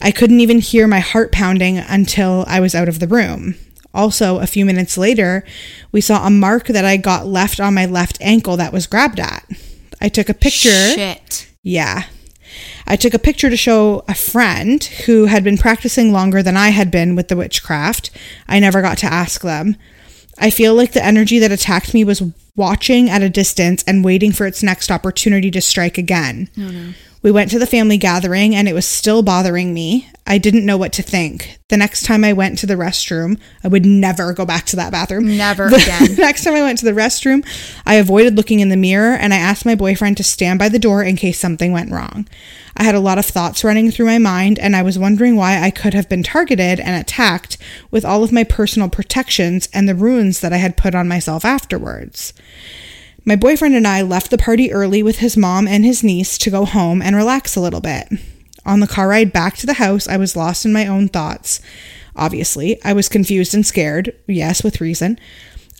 I 0.00 0.10
couldn't 0.10 0.40
even 0.40 0.60
hear 0.60 0.86
my 0.86 1.00
heart 1.00 1.32
pounding 1.32 1.78
until 1.78 2.44
I 2.48 2.60
was 2.60 2.74
out 2.74 2.88
of 2.88 3.00
the 3.00 3.06
room. 3.06 3.56
Also, 3.94 4.38
a 4.40 4.46
few 4.46 4.66
minutes 4.66 4.98
later, 4.98 5.42
we 5.90 6.02
saw 6.02 6.26
a 6.26 6.30
mark 6.30 6.66
that 6.66 6.84
I 6.84 6.98
got 6.98 7.26
left 7.26 7.60
on 7.60 7.72
my 7.72 7.86
left 7.86 8.18
ankle 8.20 8.58
that 8.58 8.72
was 8.72 8.86
grabbed 8.86 9.18
at. 9.18 9.44
I 10.00 10.10
took 10.10 10.28
a 10.28 10.34
picture. 10.34 10.68
Shit. 10.68 11.48
Yeah. 11.62 12.02
I 12.86 12.96
took 12.96 13.14
a 13.14 13.18
picture 13.18 13.50
to 13.50 13.56
show 13.56 14.04
a 14.08 14.14
friend 14.14 14.82
who 14.84 15.26
had 15.26 15.42
been 15.42 15.58
practicing 15.58 16.12
longer 16.12 16.42
than 16.42 16.56
I 16.56 16.68
had 16.68 16.90
been 16.90 17.16
with 17.16 17.28
the 17.28 17.36
witchcraft. 17.36 18.10
I 18.48 18.60
never 18.60 18.82
got 18.82 18.98
to 18.98 19.06
ask 19.06 19.42
them. 19.42 19.76
I 20.38 20.50
feel 20.50 20.74
like 20.74 20.92
the 20.92 21.04
energy 21.04 21.38
that 21.38 21.50
attacked 21.50 21.94
me 21.94 22.04
was 22.04 22.22
watching 22.54 23.08
at 23.08 23.22
a 23.22 23.28
distance 23.28 23.82
and 23.86 24.04
waiting 24.04 24.32
for 24.32 24.46
its 24.46 24.62
next 24.62 24.90
opportunity 24.90 25.50
to 25.50 25.60
strike 25.60 25.98
again. 25.98 26.48
Oh, 26.58 26.94
we 27.22 27.32
went 27.32 27.50
to 27.50 27.58
the 27.58 27.66
family 27.66 27.96
gathering 27.96 28.54
and 28.54 28.68
it 28.68 28.72
was 28.72 28.86
still 28.86 29.22
bothering 29.22 29.74
me. 29.74 30.08
I 30.28 30.38
didn't 30.38 30.66
know 30.66 30.76
what 30.76 30.92
to 30.92 31.02
think. 31.02 31.58
The 31.68 31.76
next 31.76 32.04
time 32.04 32.22
I 32.22 32.32
went 32.32 32.58
to 32.58 32.66
the 32.66 32.74
restroom, 32.74 33.40
I 33.64 33.68
would 33.68 33.84
never 33.84 34.32
go 34.32 34.44
back 34.44 34.64
to 34.66 34.76
that 34.76 34.92
bathroom. 34.92 35.36
Never 35.36 35.68
The 35.70 35.76
again. 35.76 36.14
next 36.18 36.44
time 36.44 36.54
I 36.54 36.62
went 36.62 36.78
to 36.78 36.84
the 36.84 36.92
restroom, 36.92 37.44
I 37.84 37.94
avoided 37.94 38.36
looking 38.36 38.60
in 38.60 38.68
the 38.68 38.76
mirror 38.76 39.16
and 39.16 39.34
I 39.34 39.38
asked 39.38 39.66
my 39.66 39.74
boyfriend 39.74 40.18
to 40.18 40.22
stand 40.22 40.58
by 40.58 40.68
the 40.68 40.78
door 40.78 41.02
in 41.02 41.16
case 41.16 41.38
something 41.38 41.72
went 41.72 41.90
wrong. 41.90 42.28
I 42.78 42.84
had 42.84 42.94
a 42.94 43.00
lot 43.00 43.18
of 43.18 43.24
thoughts 43.24 43.64
running 43.64 43.90
through 43.90 44.06
my 44.06 44.18
mind 44.18 44.58
and 44.58 44.76
I 44.76 44.82
was 44.82 44.98
wondering 44.98 45.34
why 45.34 45.60
I 45.60 45.70
could 45.70 45.94
have 45.94 46.10
been 46.10 46.22
targeted 46.22 46.78
and 46.78 47.00
attacked 47.00 47.56
with 47.90 48.04
all 48.04 48.22
of 48.22 48.32
my 48.32 48.44
personal 48.44 48.90
protections 48.90 49.68
and 49.72 49.88
the 49.88 49.94
runes 49.94 50.40
that 50.40 50.52
I 50.52 50.58
had 50.58 50.76
put 50.76 50.94
on 50.94 51.08
myself 51.08 51.44
afterwards. 51.44 52.34
My 53.24 53.34
boyfriend 53.34 53.74
and 53.74 53.88
I 53.88 54.02
left 54.02 54.30
the 54.30 54.38
party 54.38 54.70
early 54.70 55.02
with 55.02 55.18
his 55.18 55.36
mom 55.36 55.66
and 55.66 55.84
his 55.84 56.04
niece 56.04 56.36
to 56.38 56.50
go 56.50 56.66
home 56.66 57.00
and 57.00 57.16
relax 57.16 57.56
a 57.56 57.60
little 57.60 57.80
bit. 57.80 58.08
On 58.66 58.80
the 58.80 58.86
car 58.86 59.08
ride 59.08 59.32
back 59.32 59.56
to 59.56 59.66
the 59.66 59.74
house, 59.74 60.06
I 60.06 60.16
was 60.16 60.36
lost 60.36 60.66
in 60.66 60.72
my 60.72 60.86
own 60.86 61.08
thoughts. 61.08 61.60
Obviously, 62.14 62.82
I 62.84 62.92
was 62.92 63.08
confused 63.08 63.54
and 63.54 63.64
scared, 63.64 64.14
yes, 64.26 64.62
with 64.62 64.80
reason. 64.80 65.18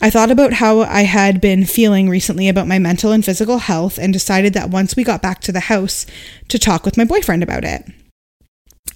I 0.01 0.11
thought 0.11 0.31
about 0.31 0.55
how 0.55 0.81
I 0.81 1.03
had 1.03 1.41
been 1.41 1.65
feeling 1.65 2.09
recently 2.09 2.49
about 2.49 2.69
my 2.69 2.79
mental 2.79 3.13
and 3.13 3.25
physical 3.25 3.59
health 3.59 3.99
and 3.99 4.13
decided 4.13 4.53
that 4.53 4.71
once 4.71 4.95
we 4.95 5.05
got 5.05 5.23
back 5.23 5.41
to 5.43 5.53
the 5.53 5.61
house 5.61 6.05
to 6.49 6.59
talk 6.59 6.85
with 6.85 6.99
my 6.99 7.05
boyfriend 7.05 7.43
about 7.43 7.65
it. 7.65 7.87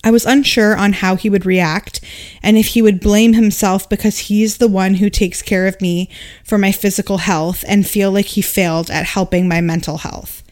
I 0.03 0.11
was 0.11 0.25
unsure 0.25 0.77
on 0.77 0.95
how 0.95 1.17
he 1.17 1.29
would 1.29 1.45
react 1.45 2.01
and 2.43 2.57
if 2.57 2.69
he 2.69 2.83
would 2.83 3.01
blame 3.01 3.35
himself 3.35 3.89
because 3.89 4.19
he's 4.19 4.57
the 4.57 4.69
one 4.69 4.95
who 4.95 5.11
takes 5.11 5.43
care 5.43 5.67
of 5.67 5.81
me 5.81 6.09
for 6.45 6.57
my 6.57 6.73
physical 6.73 7.19
health 7.19 7.65
and 7.69 7.87
feel 7.87 8.11
like 8.11 8.27
he 8.27 8.43
failed 8.43 8.91
at 8.91 9.05
helping 9.07 9.47
my 9.47 9.61
mental 9.61 9.99
health. 9.99 10.43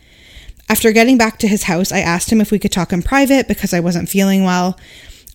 After 0.68 0.92
getting 0.92 1.16
back 1.16 1.38
to 1.38 1.48
his 1.48 1.62
house, 1.62 1.92
I 1.92 2.00
asked 2.00 2.30
him 2.30 2.42
if 2.42 2.50
we 2.50 2.58
could 2.58 2.72
talk 2.72 2.92
in 2.92 3.02
private 3.02 3.48
because 3.48 3.72
I 3.72 3.80
wasn't 3.80 4.10
feeling 4.10 4.44
well. 4.44 4.78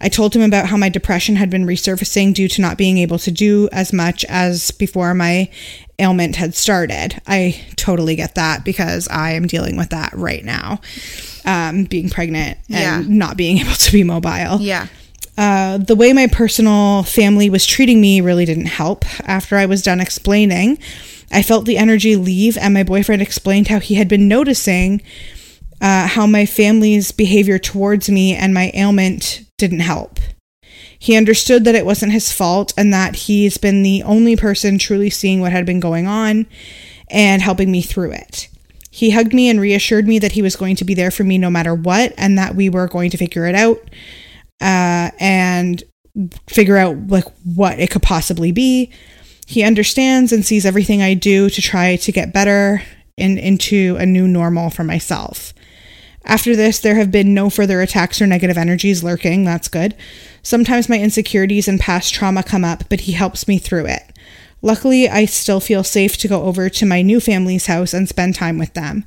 I 0.04 0.10
told 0.10 0.36
him 0.36 0.42
about 0.42 0.68
how 0.68 0.76
my 0.76 0.90
depression 0.90 1.38
had 1.38 1.50
been 1.50 1.66
resurfacing 1.66 2.34
due 2.34 2.50
to 2.50 2.62
not 2.62 2.78
being 2.78 2.98
able 2.98 3.18
to 3.20 3.32
do 3.32 3.70
as 3.72 3.94
much 3.94 4.26
as 4.26 4.70
before 4.72 5.14
my 5.14 5.50
ailment 5.98 6.36
had 6.36 6.54
started. 6.56 7.22
I 7.26 7.64
totally 7.78 8.16
get 8.18 8.36
that 8.36 8.66
because 8.66 9.08
I 9.08 9.32
am 9.32 9.48
dealing 9.48 9.78
with 9.78 9.90
that 9.92 10.12
right 10.14 10.44
now. 10.44 10.82
Um, 11.46 11.86
being 11.86 12.10
pregnant 12.10 12.58
and 12.70 13.08
Yeah. 13.08 13.16
not 13.16 13.38
being 13.38 13.58
able 13.64 13.74
to 13.76 13.92
be 13.94 14.04
mobile. 14.04 14.60
Yeah. 14.60 14.88
Uh, 15.38 15.78
the 15.78 15.96
way 15.96 16.12
my 16.14 16.28
personal 16.28 17.04
family 17.04 17.50
was 17.50 17.66
treating 17.66 18.00
me 18.02 18.20
really 18.22 18.46
didn't 18.46 18.68
help. 18.68 19.06
After 19.28 19.56
I 19.56 19.66
was 19.66 19.82
done 19.82 20.00
explaining, 20.02 20.78
I 21.32 21.42
felt 21.42 21.66
the 21.66 21.78
energy 21.78 22.16
leave, 22.16 22.58
and 22.58 22.74
my 22.74 22.84
boyfriend 22.84 23.22
explained 23.22 23.70
how 23.70 23.80
he 23.80 23.96
had 23.96 24.08
been 24.10 24.28
noticing 24.28 25.02
uh, 25.82 26.08
how 26.08 26.28
my 26.28 26.46
family's 26.46 27.12
behavior 27.12 27.58
towards 27.58 28.10
me 28.10 28.36
and 28.36 28.54
my 28.54 28.70
ailment 28.76 29.42
didn't 29.64 29.80
help. 29.80 30.20
He 31.00 31.16
understood 31.16 31.64
that 31.64 31.76
it 31.76 31.86
wasn't 31.86 32.12
his 32.12 32.34
fault 32.34 32.74
and 32.78 32.94
that 32.94 33.16
he's 33.16 33.58
been 33.58 33.82
the 33.82 34.04
only 34.04 34.36
person 34.36 34.78
truly 34.78 35.10
seeing 35.10 35.40
what 35.40 35.54
had 35.54 35.66
been 35.66 35.80
going 35.80 36.06
on 36.06 36.48
and 37.10 37.42
helping 37.42 37.72
me 37.72 37.82
through 37.82 38.12
it. 38.12 38.50
He 38.92 39.12
hugged 39.12 39.34
me 39.34 39.50
and 39.50 39.62
reassured 39.62 40.06
me 40.06 40.20
that 40.20 40.34
he 40.34 40.42
was 40.42 40.58
going 40.58 40.76
to 40.76 40.84
be 40.84 40.94
there 40.94 41.12
for 41.12 41.24
me 41.24 41.38
no 41.38 41.50
matter 41.50 41.74
what 41.74 42.14
and 42.18 42.38
that 42.38 42.56
we 42.56 42.70
were 42.70 42.88
going 42.90 43.10
to 43.12 43.18
figure 43.18 43.46
it 43.46 43.56
out 43.56 43.80
uh, 44.62 45.12
and 45.18 45.82
figure 46.48 46.78
out 46.78 47.08
like 47.08 47.26
what 47.56 47.80
it 47.80 47.90
could 47.90 48.04
possibly 48.04 48.52
be. 48.52 48.92
He 49.48 49.64
understands 49.64 50.34
and 50.34 50.46
sees 50.46 50.66
everything 50.66 51.02
I 51.02 51.14
do 51.14 51.50
to 51.50 51.62
try 51.62 51.96
to 51.96 52.12
get 52.12 52.34
better 52.34 52.82
and 53.18 53.40
into 53.40 53.96
a 53.98 54.06
new 54.06 54.28
normal 54.28 54.70
for 54.70 54.84
myself. 54.84 55.54
After 56.26 56.56
this, 56.56 56.80
there 56.80 56.96
have 56.96 57.12
been 57.12 57.34
no 57.34 57.50
further 57.50 57.82
attacks 57.82 58.22
or 58.22 58.28
negative 58.28 58.58
energies 58.58 59.04
lurking. 59.04 59.44
That's 59.44 59.68
good. 59.68 59.96
Sometimes 60.42 60.90
my 60.90 61.00
insecurities 61.00 61.68
and 61.68 61.80
past 61.80 62.14
trauma 62.14 62.44
come 62.44 62.64
up, 62.64 62.84
but 62.90 63.02
he 63.02 63.12
helps 63.12 63.48
me 63.48 63.58
through 63.58 63.88
it. 63.88 64.04
Luckily, 64.62 65.10
I 65.10 65.26
still 65.26 65.60
feel 65.60 65.84
safe 65.84 66.18
to 66.18 66.28
go 66.30 66.44
over 66.44 66.70
to 66.70 66.86
my 66.86 67.02
new 67.02 67.20
family's 67.20 67.66
house 67.66 67.94
and 67.94 68.08
spend 68.08 68.36
time 68.36 68.58
with 68.58 68.74
them. 68.74 69.04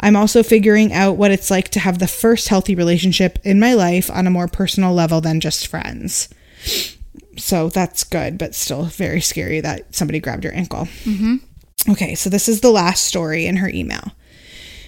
I'm 0.00 0.16
also 0.16 0.42
figuring 0.42 0.92
out 0.92 1.16
what 1.16 1.30
it's 1.30 1.50
like 1.50 1.68
to 1.70 1.80
have 1.80 1.98
the 1.98 2.06
first 2.06 2.48
healthy 2.48 2.74
relationship 2.74 3.38
in 3.44 3.60
my 3.60 3.74
life 3.74 4.10
on 4.10 4.26
a 4.26 4.30
more 4.30 4.48
personal 4.48 4.94
level 4.94 5.20
than 5.20 5.40
just 5.40 5.66
friends. 5.66 6.28
So 7.36 7.68
that's 7.68 8.04
good, 8.04 8.38
but 8.38 8.54
still 8.54 8.84
very 8.84 9.20
scary 9.20 9.60
that 9.60 9.94
somebody 9.94 10.20
grabbed 10.20 10.44
your 10.44 10.54
ankle. 10.54 10.88
Mm-hmm. 11.04 11.36
Okay, 11.92 12.14
so 12.14 12.30
this 12.30 12.48
is 12.48 12.60
the 12.60 12.70
last 12.70 13.04
story 13.04 13.46
in 13.46 13.56
her 13.56 13.68
email. 13.68 14.12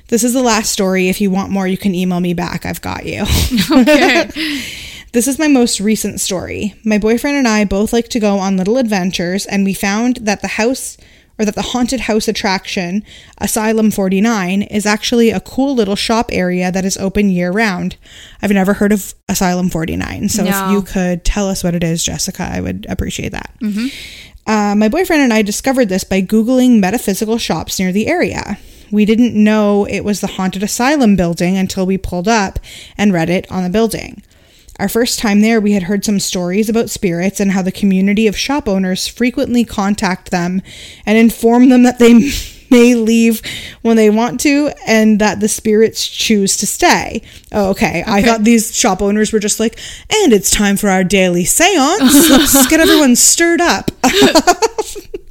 This 0.08 0.22
is 0.24 0.32
the 0.32 0.42
last 0.42 0.70
story. 0.70 1.08
If 1.08 1.20
you 1.20 1.30
want 1.30 1.50
more, 1.50 1.66
you 1.66 1.76
can 1.78 1.94
email 1.94 2.20
me 2.20 2.32
back. 2.34 2.64
I've 2.64 2.80
got 2.82 3.06
you. 3.06 3.24
Okay. 3.70 4.62
This 5.12 5.28
is 5.28 5.38
my 5.38 5.48
most 5.48 5.80
recent 5.80 6.20
story. 6.20 6.74
My 6.84 6.98
boyfriend 6.98 7.38
and 7.38 7.48
I 7.48 7.64
both 7.64 7.90
like 7.90 8.08
to 8.08 8.20
go 8.20 8.36
on 8.38 8.58
little 8.58 8.76
adventures, 8.76 9.46
and 9.46 9.64
we 9.64 9.72
found 9.72 10.16
that 10.16 10.42
the 10.42 10.48
house 10.48 10.98
or 11.38 11.46
that 11.46 11.54
the 11.54 11.62
haunted 11.62 12.00
house 12.00 12.28
attraction, 12.28 13.02
Asylum 13.38 13.90
49, 13.90 14.62
is 14.62 14.84
actually 14.84 15.30
a 15.30 15.40
cool 15.40 15.74
little 15.74 15.96
shop 15.96 16.28
area 16.32 16.70
that 16.70 16.84
is 16.84 16.98
open 16.98 17.30
year 17.30 17.50
round. 17.50 17.96
I've 18.42 18.50
never 18.50 18.74
heard 18.74 18.92
of 18.92 19.14
Asylum 19.26 19.70
49, 19.70 20.28
so 20.28 20.44
No. 20.44 20.50
if 20.50 20.72
you 20.72 20.82
could 20.82 21.24
tell 21.24 21.48
us 21.48 21.64
what 21.64 21.74
it 21.74 21.84
is, 21.84 22.04
Jessica, 22.04 22.42
I 22.52 22.60
would 22.60 22.84
appreciate 22.90 23.32
that. 23.32 23.54
Uh, 24.46 24.74
my 24.76 24.88
boyfriend 24.90 25.22
and 25.22 25.32
I 25.32 25.40
discovered 25.40 25.88
this 25.88 26.04
by 26.04 26.20
Googling 26.20 26.78
metaphysical 26.78 27.38
shops 27.38 27.78
near 27.78 27.90
the 27.92 28.06
area. 28.06 28.58
We 28.90 29.04
didn't 29.04 29.34
know 29.34 29.86
it 29.86 30.00
was 30.00 30.20
the 30.20 30.26
haunted 30.26 30.62
asylum 30.62 31.16
building 31.16 31.56
until 31.56 31.86
we 31.86 31.98
pulled 31.98 32.28
up 32.28 32.58
and 32.96 33.12
read 33.12 33.30
it 33.30 33.50
on 33.50 33.62
the 33.62 33.70
building. 33.70 34.22
Our 34.78 34.88
first 34.88 35.18
time 35.18 35.40
there, 35.40 35.60
we 35.60 35.72
had 35.72 35.84
heard 35.84 36.04
some 36.04 36.20
stories 36.20 36.68
about 36.68 36.90
spirits 36.90 37.40
and 37.40 37.52
how 37.52 37.62
the 37.62 37.72
community 37.72 38.26
of 38.26 38.36
shop 38.36 38.68
owners 38.68 39.08
frequently 39.08 39.64
contact 39.64 40.30
them 40.30 40.60
and 41.06 41.16
inform 41.16 41.70
them 41.70 41.82
that 41.84 41.98
they 41.98 42.30
may 42.70 42.94
leave 42.94 43.40
when 43.82 43.96
they 43.96 44.10
want 44.10 44.40
to 44.40 44.70
and 44.86 45.18
that 45.20 45.40
the 45.40 45.48
spirits 45.48 46.06
choose 46.06 46.58
to 46.58 46.66
stay. 46.66 47.22
Oh, 47.52 47.70
okay. 47.70 48.04
I 48.06 48.22
thought 48.22 48.44
these 48.44 48.74
shop 48.76 49.00
owners 49.00 49.32
were 49.32 49.38
just 49.38 49.60
like, 49.60 49.78
and 50.10 50.32
it's 50.32 50.50
time 50.50 50.76
for 50.76 50.90
our 50.90 51.04
daily 51.04 51.44
seance. 51.44 52.02
Let's 52.30 52.66
get 52.66 52.80
everyone 52.80 53.16
stirred 53.16 53.62
up. 53.62 53.90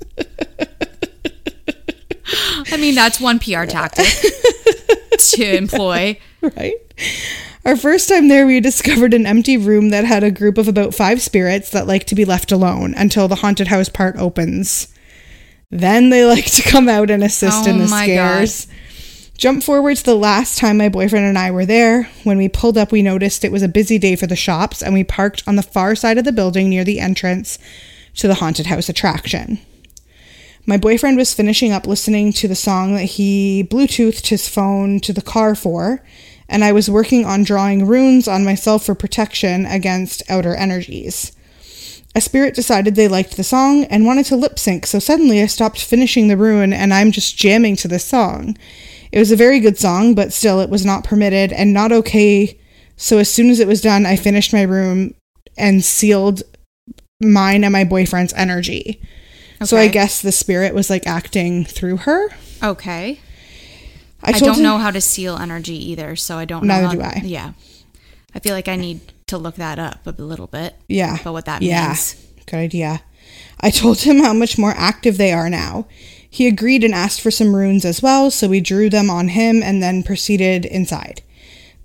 I 2.75 2.77
mean, 2.77 2.93
that's 2.93 3.21
one 3.21 3.39
PR 3.39 3.63
tactic 3.63 4.05
to 5.17 5.55
employ. 5.55 6.19
right? 6.41 6.73
Our 7.63 7.77
first 7.77 8.09
time 8.09 8.27
there, 8.27 8.45
we 8.45 8.59
discovered 8.59 9.13
an 9.13 9.25
empty 9.25 9.55
room 9.55 9.91
that 9.91 10.03
had 10.03 10.25
a 10.25 10.29
group 10.29 10.57
of 10.57 10.67
about 10.67 10.93
five 10.93 11.21
spirits 11.21 11.69
that 11.69 11.87
like 11.87 12.03
to 12.07 12.15
be 12.15 12.25
left 12.25 12.51
alone 12.51 12.93
until 12.97 13.29
the 13.29 13.35
haunted 13.35 13.69
house 13.69 13.87
part 13.87 14.17
opens. 14.17 14.93
Then 15.71 16.09
they 16.09 16.25
like 16.25 16.47
to 16.51 16.63
come 16.63 16.89
out 16.89 17.09
and 17.09 17.23
assist 17.23 17.65
in 17.65 17.77
Oh 17.77 17.85
the 17.85 17.87
my 17.87 18.03
scares. 18.03 18.67
Jump 19.37 19.63
forward 19.63 19.95
to 19.95 20.03
the 20.03 20.13
last 20.13 20.57
time 20.57 20.77
my 20.77 20.89
boyfriend 20.89 21.25
and 21.25 21.37
I 21.37 21.51
were 21.51 21.65
there. 21.65 22.09
When 22.25 22.37
we 22.37 22.49
pulled 22.49 22.77
up, 22.77 22.91
we 22.91 23.01
noticed 23.01 23.45
it 23.45 23.53
was 23.53 23.63
a 23.63 23.69
busy 23.69 23.97
day 23.97 24.17
for 24.17 24.27
the 24.27 24.35
shops, 24.35 24.83
and 24.83 24.93
we 24.93 25.05
parked 25.05 25.43
on 25.47 25.55
the 25.55 25.63
far 25.63 25.95
side 25.95 26.17
of 26.17 26.25
the 26.25 26.33
building 26.33 26.69
near 26.69 26.83
the 26.83 26.99
entrance 26.99 27.57
to 28.15 28.27
the 28.27 28.35
haunted 28.35 28.65
house 28.65 28.89
attraction. 28.89 29.59
My 30.67 30.77
boyfriend 30.77 31.17
was 31.17 31.33
finishing 31.33 31.71
up 31.71 31.85
listening 31.85 32.33
to 32.33 32.47
the 32.47 32.55
song 32.55 32.95
that 32.95 33.03
he 33.03 33.61
Bluetoothed 33.61 34.27
his 34.27 34.49
phone 34.49 34.99
to 35.01 35.13
the 35.13 35.21
car 35.21 35.53
for, 35.53 36.03
and 36.49 36.63
I 36.63 36.71
was 36.71 36.89
working 36.89 37.23
on 37.23 37.43
drawing 37.43 37.85
runes 37.85 38.27
on 38.27 38.43
myself 38.43 38.83
for 38.83 38.95
protection 38.95 39.67
against 39.67 40.23
outer 40.27 40.55
energies. 40.55 41.31
A 42.15 42.21
spirit 42.21 42.55
decided 42.55 42.95
they 42.95 43.07
liked 43.07 43.37
the 43.37 43.43
song 43.43 43.83
and 43.85 44.07
wanted 44.07 44.25
to 44.27 44.35
lip 44.35 44.57
sync, 44.57 44.87
so 44.87 44.97
suddenly 44.97 45.39
I 45.39 45.45
stopped 45.45 45.81
finishing 45.83 46.29
the 46.29 46.37
rune 46.37 46.73
and 46.73 46.93
I'm 46.93 47.11
just 47.11 47.37
jamming 47.37 47.75
to 47.77 47.87
this 47.87 48.05
song. 48.05 48.57
It 49.11 49.19
was 49.19 49.31
a 49.31 49.35
very 49.35 49.59
good 49.59 49.77
song, 49.77 50.15
but 50.15 50.33
still 50.33 50.61
it 50.61 50.69
was 50.69 50.85
not 50.85 51.03
permitted 51.03 51.53
and 51.53 51.73
not 51.73 51.91
okay. 51.91 52.59
So 52.95 53.19
as 53.19 53.29
soon 53.29 53.51
as 53.51 53.59
it 53.59 53.67
was 53.67 53.81
done, 53.81 54.05
I 54.05 54.15
finished 54.15 54.51
my 54.51 54.63
rune 54.63 55.13
and 55.57 55.83
sealed 55.83 56.41
mine 57.21 57.63
and 57.63 57.71
my 57.71 57.83
boyfriend's 57.83 58.33
energy. 58.33 58.99
So 59.65 59.77
I 59.77 59.87
guess 59.87 60.21
the 60.21 60.31
spirit 60.31 60.73
was 60.73 60.89
like 60.89 61.05
acting 61.07 61.65
through 61.65 61.97
her. 61.97 62.29
Okay. 62.63 63.19
I, 64.23 64.31
I, 64.31 64.39
don't 64.39 64.57
him- 64.57 64.63
know 64.63 64.77
how 64.77 64.91
to 64.91 65.01
seal 65.01 65.37
energy 65.37 65.75
either, 65.91 66.15
so 66.15 66.37
I 66.37 66.45
don't 66.45 66.65
know. 66.65 66.81
Neither 66.81 66.97
do 66.97 67.01
I. 67.01 67.21
Yeah. 67.23 67.53
I 68.33 68.39
feel 68.39 68.53
like 68.53 68.67
I 68.67 68.75
need 68.75 69.01
to 69.27 69.37
look 69.37 69.55
that 69.55 69.79
up 69.79 70.05
a 70.05 70.11
little 70.11 70.47
bit. 70.47 70.75
Yeah. 70.87 71.17
But 71.23 71.33
what 71.33 71.45
that 71.45 71.61
yeah. 71.61 71.87
means. 71.87 72.15
Good 72.45 72.57
idea. 72.57 73.01
I 73.61 73.69
told 73.69 74.01
him 74.01 74.19
how 74.19 74.33
much 74.33 74.57
more 74.57 74.73
active 74.75 75.17
they 75.17 75.31
are 75.31 75.49
now. 75.49 75.87
He 76.29 76.47
agreed 76.47 76.83
and 76.83 76.93
asked 76.93 77.21
for 77.21 77.31
some 77.31 77.55
runes 77.55 77.85
as 77.85 78.01
well, 78.01 78.29
so 78.29 78.49
we 78.49 78.59
drew 78.59 78.89
them 78.89 79.09
on 79.09 79.29
him 79.29 79.63
and 79.63 79.81
then 79.81 80.03
proceeded 80.03 80.65
inside. 80.65 81.21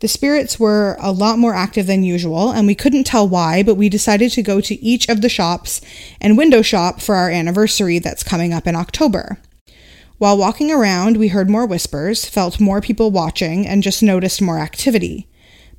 The 0.00 0.08
spirits 0.08 0.58
were 0.58 0.96
a 0.98 1.12
lot 1.12 1.38
more 1.38 1.54
active 1.54 1.86
than 1.86 2.02
usual, 2.02 2.50
and 2.50 2.66
we 2.66 2.74
couldn't 2.74 3.04
tell 3.04 3.28
why, 3.28 3.62
but 3.62 3.74
we 3.74 3.90
decided 3.90 4.32
to 4.32 4.42
go 4.42 4.60
to 4.62 4.82
each 4.82 5.08
of 5.10 5.20
the 5.20 5.28
shops 5.28 5.82
and 6.22 6.38
window 6.38 6.62
shop 6.62 7.02
for 7.02 7.16
our 7.16 7.28
anniversary 7.28 7.98
that's 7.98 8.22
coming 8.22 8.54
up 8.54 8.66
in 8.66 8.74
October. 8.74 9.38
While 10.16 10.38
walking 10.38 10.70
around, 10.70 11.18
we 11.18 11.28
heard 11.28 11.50
more 11.50 11.66
whispers, 11.66 12.24
felt 12.24 12.60
more 12.60 12.80
people 12.80 13.10
watching, 13.10 13.66
and 13.66 13.82
just 13.82 14.02
noticed 14.02 14.40
more 14.40 14.58
activity. 14.58 15.28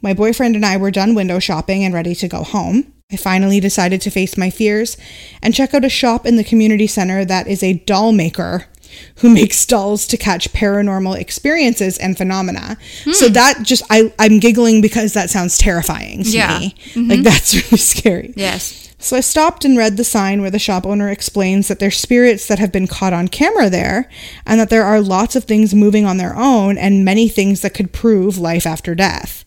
My 0.04 0.14
boyfriend 0.14 0.56
and 0.56 0.66
I 0.66 0.78
were 0.78 0.92
done 0.92 1.16
window 1.16 1.40
shopping 1.40 1.84
and 1.84 1.94
ready 1.94 2.14
to 2.16 2.28
go 2.28 2.44
home. 2.44 2.94
I 3.12 3.18
finally 3.18 3.60
decided 3.60 4.02
to 4.02 4.12
face 4.12 4.38
my 4.38 4.52
fears 4.52 4.98
and 5.42 5.54
check 5.54 5.74
out 5.74 5.84
a 5.84 5.90
shop 5.90 6.28
in 6.28 6.38
the 6.38 6.44
community 6.44 6.88
center 6.88 7.26
that 7.26 7.48
is 7.48 7.62
a 7.64 7.74
doll 7.74 8.12
maker 8.12 8.68
who 9.18 9.30
makes 9.30 9.66
dolls 9.66 10.08
to 10.08 10.18
catch 10.18 10.52
paranormal 10.54 11.18
experiences 11.20 11.98
and 11.98 12.18
phenomena. 12.18 12.78
So 13.12 13.28
hmm. 13.28 13.34
that 13.34 13.64
just 13.64 13.84
I 13.90 14.14
I'm 14.20 14.40
giggling 14.40 14.82
because 14.82 15.14
that 15.14 15.30
sounds 15.30 15.58
terrifying 15.58 16.24
to 16.24 16.30
Yeah. 16.30 16.60
me. 16.60 16.76
Mm-hmm. 16.94 17.10
Like 17.10 17.22
that's 17.24 17.54
really 17.54 17.78
scary. 17.78 18.34
Yes. 18.36 18.94
So 19.00 19.18
I 19.18 19.22
stopped 19.22 19.66
and 19.66 19.76
read 19.76 19.98
the 19.98 20.04
sign 20.04 20.42
where 20.42 20.52
the 20.52 20.60
shop 20.60 20.86
owner 20.86 21.10
explains 21.10 21.68
that 21.68 21.80
there's 21.80 21.98
spirits 21.98 22.48
that 22.48 22.60
have 22.60 22.72
been 22.72 22.86
caught 22.86 23.14
on 23.14 23.30
camera 23.30 23.68
there 23.68 24.08
and 24.46 24.60
that 24.60 24.70
there 24.70 24.84
are 24.84 25.02
lots 25.02 25.36
of 25.36 25.46
things 25.46 25.74
moving 25.74 26.06
on 26.06 26.18
their 26.18 26.36
own 26.36 26.78
and 26.78 27.04
many 27.04 27.28
things 27.28 27.62
that 27.62 27.74
could 27.74 27.92
prove 27.94 28.38
life 28.38 28.68
after 28.68 28.94
death. 28.94 29.44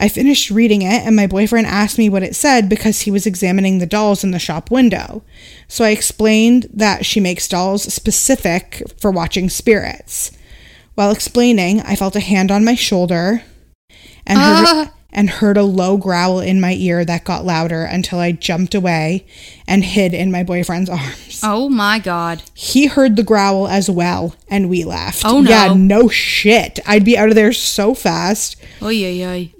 I 0.00 0.08
finished 0.08 0.50
reading 0.50 0.82
it 0.82 1.02
and 1.06 1.14
my 1.14 1.26
boyfriend 1.26 1.66
asked 1.66 1.98
me 1.98 2.08
what 2.08 2.22
it 2.22 2.34
said 2.34 2.68
because 2.68 3.02
he 3.02 3.10
was 3.10 3.26
examining 3.26 3.78
the 3.78 3.86
dolls 3.86 4.24
in 4.24 4.32
the 4.32 4.38
shop 4.38 4.70
window. 4.70 5.22
So 5.68 5.84
I 5.84 5.90
explained 5.90 6.66
that 6.72 7.06
she 7.06 7.20
makes 7.20 7.48
dolls 7.48 7.92
specific 7.92 8.82
for 9.00 9.10
watching 9.10 9.48
spirits. 9.48 10.32
While 10.94 11.10
explaining, 11.10 11.80
I 11.80 11.96
felt 11.96 12.16
a 12.16 12.20
hand 12.20 12.50
on 12.50 12.64
my 12.64 12.74
shoulder 12.74 13.42
and 14.26 14.38
heard, 14.38 14.66
ah. 14.66 14.92
and 15.12 15.28
heard 15.28 15.56
a 15.56 15.62
low 15.62 15.96
growl 15.96 16.40
in 16.40 16.60
my 16.60 16.74
ear 16.74 17.04
that 17.04 17.24
got 17.24 17.44
louder 17.44 17.84
until 17.84 18.18
I 18.20 18.32
jumped 18.32 18.74
away 18.74 19.26
and 19.66 19.84
hid 19.84 20.14
in 20.14 20.30
my 20.30 20.42
boyfriend's 20.44 20.90
arms. 20.90 21.40
Oh 21.42 21.68
my 21.68 21.98
God. 21.98 22.42
He 22.54 22.86
heard 22.86 23.16
the 23.16 23.22
growl 23.22 23.66
as 23.66 23.90
well, 23.90 24.36
and 24.48 24.68
we 24.68 24.84
laughed. 24.84 25.24
Oh, 25.24 25.40
no. 25.40 25.50
Yeah, 25.50 25.74
no 25.74 26.08
shit. 26.08 26.78
I'd 26.86 27.04
be 27.04 27.18
out 27.18 27.28
of 27.28 27.34
there 27.34 27.52
so 27.52 27.94
fast. 27.94 28.56
Oy, 28.80 29.04
oy, 29.04 29.24
oy. 29.24 29.53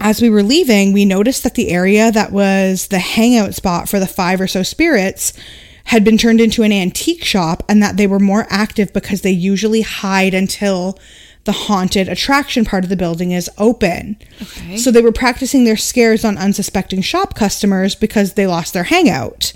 As 0.00 0.22
we 0.22 0.30
were 0.30 0.42
leaving, 0.42 0.92
we 0.92 1.04
noticed 1.04 1.42
that 1.42 1.54
the 1.54 1.70
area 1.70 2.10
that 2.12 2.32
was 2.32 2.88
the 2.88 2.98
hangout 2.98 3.54
spot 3.54 3.88
for 3.88 3.98
the 3.98 4.06
five 4.06 4.40
or 4.40 4.46
so 4.46 4.62
spirits 4.62 5.32
had 5.84 6.04
been 6.04 6.18
turned 6.18 6.40
into 6.40 6.62
an 6.62 6.72
antique 6.72 7.24
shop 7.24 7.62
and 7.68 7.82
that 7.82 7.96
they 7.96 8.06
were 8.06 8.18
more 8.18 8.46
active 8.50 8.92
because 8.92 9.22
they 9.22 9.30
usually 9.30 9.80
hide 9.80 10.34
until 10.34 10.98
the 11.44 11.52
haunted 11.52 12.08
attraction 12.08 12.64
part 12.64 12.84
of 12.84 12.90
the 12.90 12.96
building 12.96 13.32
is 13.32 13.48
open. 13.56 14.18
Okay. 14.42 14.76
So 14.76 14.90
they 14.90 15.00
were 15.00 15.12
practicing 15.12 15.64
their 15.64 15.78
scares 15.78 16.24
on 16.24 16.36
unsuspecting 16.36 17.00
shop 17.00 17.34
customers 17.34 17.94
because 17.94 18.34
they 18.34 18.46
lost 18.46 18.74
their 18.74 18.84
hangout. 18.84 19.54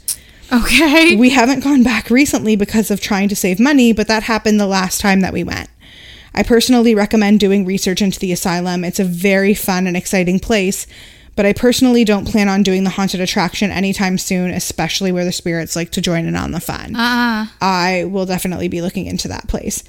Okay. 0.51 1.17
We 1.17 1.31
haven't 1.31 1.65
gone 1.65 1.83
back 1.83 2.09
recently 2.09 2.57
because 2.57 2.91
of 2.91 3.01
trying 3.01 3.29
to 3.29 3.37
save 3.37 3.61
money, 3.61 3.93
but 3.93 4.09
that 4.09 4.23
happened 4.23 4.59
the 4.59 4.67
last 4.67 5.01
time 5.01 5.21
that 5.21 5.35
we 5.35 5.45
went. 5.45 5.69
I 6.35 6.43
personally 6.43 6.95
recommend 6.95 7.41
doing 7.41 7.65
research 7.65 8.03
into 8.03 8.19
the 8.19 8.33
asylum. 8.33 8.85
It's 8.85 9.01
a 9.01 9.05
very 9.05 9.55
fun 9.55 9.87
and 9.87 9.97
exciting 9.97 10.41
place, 10.41 10.87
but 11.37 11.47
I 11.47 11.53
personally 11.53 12.05
don't 12.05 12.27
plan 12.29 12.49
on 12.49 12.63
doing 12.63 12.85
the 12.85 12.91
haunted 12.91 13.21
attraction 13.21 13.71
anytime 13.71 14.19
soon, 14.19 14.51
especially 14.51 15.13
where 15.13 15.25
the 15.25 15.33
spirits 15.33 15.77
like 15.77 15.91
to 15.93 16.01
join 16.01 16.27
in 16.27 16.37
on 16.37 16.53
the 16.53 16.61
fun. 16.61 16.97
Uh, 16.97 17.47
I 17.61 18.05
will 18.11 18.27
definitely 18.27 18.69
be 18.69 18.83
looking 18.83 19.07
into 19.07 19.29
that 19.29 19.49
place. 19.49 19.85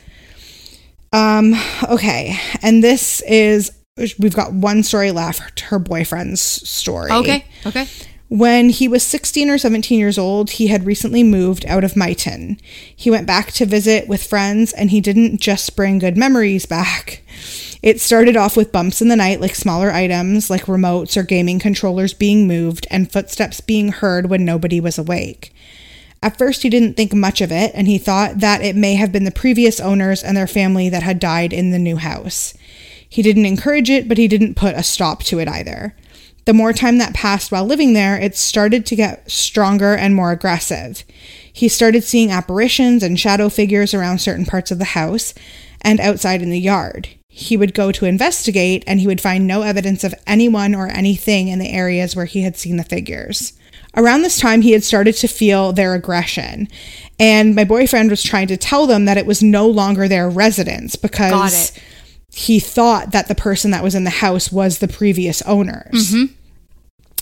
Um, 1.11 1.53
okay, 1.89 2.37
and 2.61 2.83
this 2.83 3.21
is 3.21 3.71
we've 4.17 4.35
got 4.35 4.53
one 4.53 4.83
story 4.83 5.11
left, 5.11 5.59
her 5.61 5.79
boyfriend's 5.79 6.41
story. 6.41 7.11
okay. 7.11 7.45
Okay. 7.65 7.87
When 8.33 8.69
he 8.69 8.87
was 8.87 9.03
16 9.03 9.47
or 9.47 9.59
17 9.59 9.99
years 9.99 10.17
old, 10.17 10.49
he 10.49 10.65
had 10.65 10.87
recently 10.87 11.21
moved 11.21 11.67
out 11.67 11.83
of 11.83 11.93
Myton. 11.93 12.59
He 12.95 13.11
went 13.11 13.27
back 13.27 13.51
to 13.51 13.65
visit 13.67 14.07
with 14.07 14.25
friends, 14.25 14.73
and 14.73 14.89
he 14.89 15.01
didn't 15.01 15.39
just 15.39 15.75
bring 15.75 15.99
good 15.99 16.17
memories 16.17 16.65
back. 16.65 17.21
It 17.83 18.01
started 18.01 18.35
off 18.35 18.57
with 18.57 18.71
bumps 18.71 19.03
in 19.03 19.07
the 19.07 19.15
night, 19.15 19.39
like 19.39 19.53
smaller 19.53 19.91
items 19.91 20.49
like 20.49 20.63
remotes 20.63 21.15
or 21.15 21.21
gaming 21.21 21.59
controllers 21.59 22.15
being 22.15 22.47
moved 22.47 22.87
and 22.89 23.11
footsteps 23.11 23.61
being 23.61 23.89
heard 23.89 24.31
when 24.31 24.43
nobody 24.43 24.79
was 24.79 24.97
awake. 24.97 25.53
At 26.23 26.39
first, 26.39 26.63
he 26.63 26.71
didn't 26.71 26.95
think 26.95 27.13
much 27.13 27.39
of 27.39 27.51
it, 27.51 27.69
and 27.75 27.85
he 27.85 27.99
thought 27.99 28.39
that 28.39 28.63
it 28.63 28.75
may 28.75 28.95
have 28.95 29.11
been 29.11 29.25
the 29.25 29.31
previous 29.31 29.79
owners 29.79 30.23
and 30.23 30.35
their 30.35 30.47
family 30.47 30.89
that 30.89 31.03
had 31.03 31.19
died 31.19 31.53
in 31.53 31.69
the 31.69 31.77
new 31.77 31.97
house. 31.97 32.55
He 33.07 33.21
didn't 33.21 33.45
encourage 33.45 33.91
it, 33.91 34.07
but 34.07 34.17
he 34.17 34.27
didn't 34.27 34.55
put 34.55 34.73
a 34.73 34.81
stop 34.81 35.21
to 35.25 35.37
it 35.37 35.47
either. 35.47 35.95
The 36.45 36.53
more 36.53 36.73
time 36.73 36.97
that 36.97 37.13
passed 37.13 37.51
while 37.51 37.65
living 37.65 37.93
there, 37.93 38.19
it 38.19 38.35
started 38.35 38.85
to 38.87 38.95
get 38.95 39.29
stronger 39.31 39.95
and 39.95 40.13
more 40.13 40.31
aggressive. 40.31 41.03
He 41.51 41.69
started 41.69 42.03
seeing 42.03 42.31
apparitions 42.31 43.03
and 43.03 43.19
shadow 43.19 43.47
figures 43.49 43.93
around 43.93 44.19
certain 44.19 44.45
parts 44.45 44.71
of 44.71 44.79
the 44.79 44.85
house 44.85 45.33
and 45.81 45.99
outside 45.99 46.41
in 46.41 46.49
the 46.49 46.59
yard. 46.59 47.09
He 47.29 47.57
would 47.57 47.73
go 47.73 47.91
to 47.91 48.05
investigate 48.05 48.83
and 48.85 48.99
he 48.99 49.07
would 49.07 49.21
find 49.21 49.47
no 49.47 49.61
evidence 49.61 50.03
of 50.03 50.13
anyone 50.27 50.75
or 50.75 50.87
anything 50.87 51.47
in 51.47 51.59
the 51.59 51.71
areas 51.71 52.15
where 52.15 52.25
he 52.25 52.41
had 52.41 52.57
seen 52.57 52.77
the 52.77 52.83
figures. 52.83 53.53
Around 53.95 54.23
this 54.23 54.39
time, 54.39 54.61
he 54.61 54.71
had 54.71 54.83
started 54.83 55.13
to 55.17 55.27
feel 55.27 55.71
their 55.71 55.93
aggression. 55.93 56.67
And 57.19 57.55
my 57.55 57.63
boyfriend 57.63 58.09
was 58.09 58.23
trying 58.23 58.47
to 58.47 58.57
tell 58.57 58.87
them 58.87 59.05
that 59.05 59.17
it 59.17 59.25
was 59.25 59.43
no 59.43 59.67
longer 59.67 60.07
their 60.07 60.29
residence 60.29 60.95
because 60.95 61.71
he 62.33 62.59
thought 62.59 63.11
that 63.11 63.27
the 63.27 63.35
person 63.35 63.71
that 63.71 63.83
was 63.83 63.93
in 63.95 64.03
the 64.03 64.09
house 64.09 64.51
was 64.51 64.79
the 64.79 64.87
previous 64.87 65.41
owners. 65.43 66.11
Mm-hmm. 66.11 66.33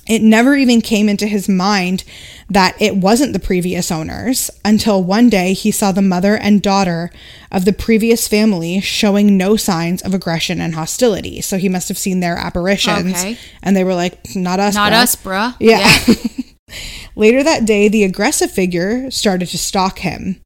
It 0.07 0.21
never 0.21 0.55
even 0.55 0.81
came 0.81 1.07
into 1.07 1.27
his 1.27 1.47
mind 1.47 2.03
that 2.49 2.75
it 2.81 2.95
wasn't 2.95 3.33
the 3.33 3.39
previous 3.39 3.91
owners 3.91 4.49
until 4.65 5.03
one 5.03 5.29
day 5.29 5.53
he 5.53 5.69
saw 5.69 5.91
the 5.91 6.01
mother 6.01 6.35
and 6.35 6.61
daughter 6.61 7.11
of 7.51 7.65
the 7.65 7.73
previous 7.73 8.27
family 8.27 8.81
showing 8.81 9.37
no 9.37 9.55
signs 9.55 10.01
of 10.01 10.13
aggression 10.13 10.59
and 10.59 10.73
hostility. 10.75 11.39
So 11.41 11.57
he 11.57 11.69
must 11.69 11.87
have 11.87 11.97
seen 11.97 12.19
their 12.19 12.37
apparitions 12.37 13.11
Okay. 13.11 13.37
and 13.61 13.75
they 13.75 13.83
were 13.83 13.93
like, 13.93 14.17
not 14.35 14.59
us. 14.59 14.75
Not 14.75 14.91
bro." 14.91 14.97
us, 14.97 15.15
bruh. 15.15 15.55
Yeah. 15.59 16.75
Later 17.15 17.43
that 17.43 17.65
day, 17.65 17.87
the 17.87 18.03
aggressive 18.03 18.49
figure 18.51 19.11
started 19.11 19.49
to 19.49 19.57
stalk 19.57 19.99
him. 19.99 20.41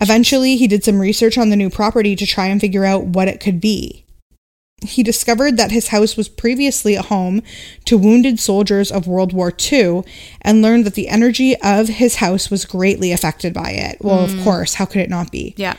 Eventually, 0.00 0.56
he 0.56 0.66
did 0.66 0.84
some 0.84 1.00
research 1.00 1.38
on 1.38 1.50
the 1.50 1.56
new 1.56 1.70
property 1.70 2.16
to 2.16 2.26
try 2.26 2.46
and 2.46 2.60
figure 2.60 2.84
out 2.84 3.04
what 3.04 3.28
it 3.28 3.40
could 3.40 3.60
be. 3.60 4.04
He 4.82 5.02
discovered 5.02 5.56
that 5.56 5.70
his 5.70 5.88
house 5.88 6.16
was 6.16 6.28
previously 6.28 6.94
a 6.94 7.02
home 7.02 7.42
to 7.86 7.96
wounded 7.96 8.38
soldiers 8.38 8.90
of 8.90 9.06
World 9.06 9.32
War 9.32 9.52
II 9.72 10.02
and 10.42 10.60
learned 10.60 10.84
that 10.84 10.94
the 10.94 11.08
energy 11.08 11.56
of 11.62 11.88
his 11.88 12.16
house 12.16 12.50
was 12.50 12.64
greatly 12.64 13.12
affected 13.12 13.54
by 13.54 13.70
it. 13.70 13.98
Well, 14.00 14.20
of 14.24 14.30
mm. 14.30 14.44
course, 14.44 14.74
how 14.74 14.84
could 14.84 15.00
it 15.00 15.08
not 15.08 15.32
be? 15.32 15.54
Yeah. 15.56 15.76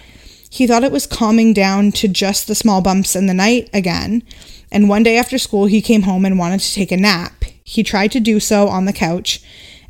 He 0.50 0.66
thought 0.66 0.84
it 0.84 0.92
was 0.92 1.06
calming 1.06 1.54
down 1.54 1.92
to 1.94 2.08
just 2.08 2.48
the 2.48 2.56
small 2.56 2.82
bumps 2.82 3.16
in 3.16 3.28
the 3.28 3.34
night 3.34 3.70
again. 3.74 4.24
And 4.72 4.90
one 4.90 5.04
day 5.04 5.18
after 5.18 5.38
school, 5.38 5.66
he 5.66 5.82
came 5.82 6.04
home 6.04 6.26
and 6.26 6.40
wanted 6.40 6.62
to 6.62 6.74
take 6.74 6.92
a 6.92 6.98
nap. 6.98 7.44
He 7.64 7.84
tried 7.84 8.12
to 8.14 8.20
do 8.20 8.40
so 8.40 8.68
on 8.68 8.86
the 8.86 8.94
couch, 8.94 9.44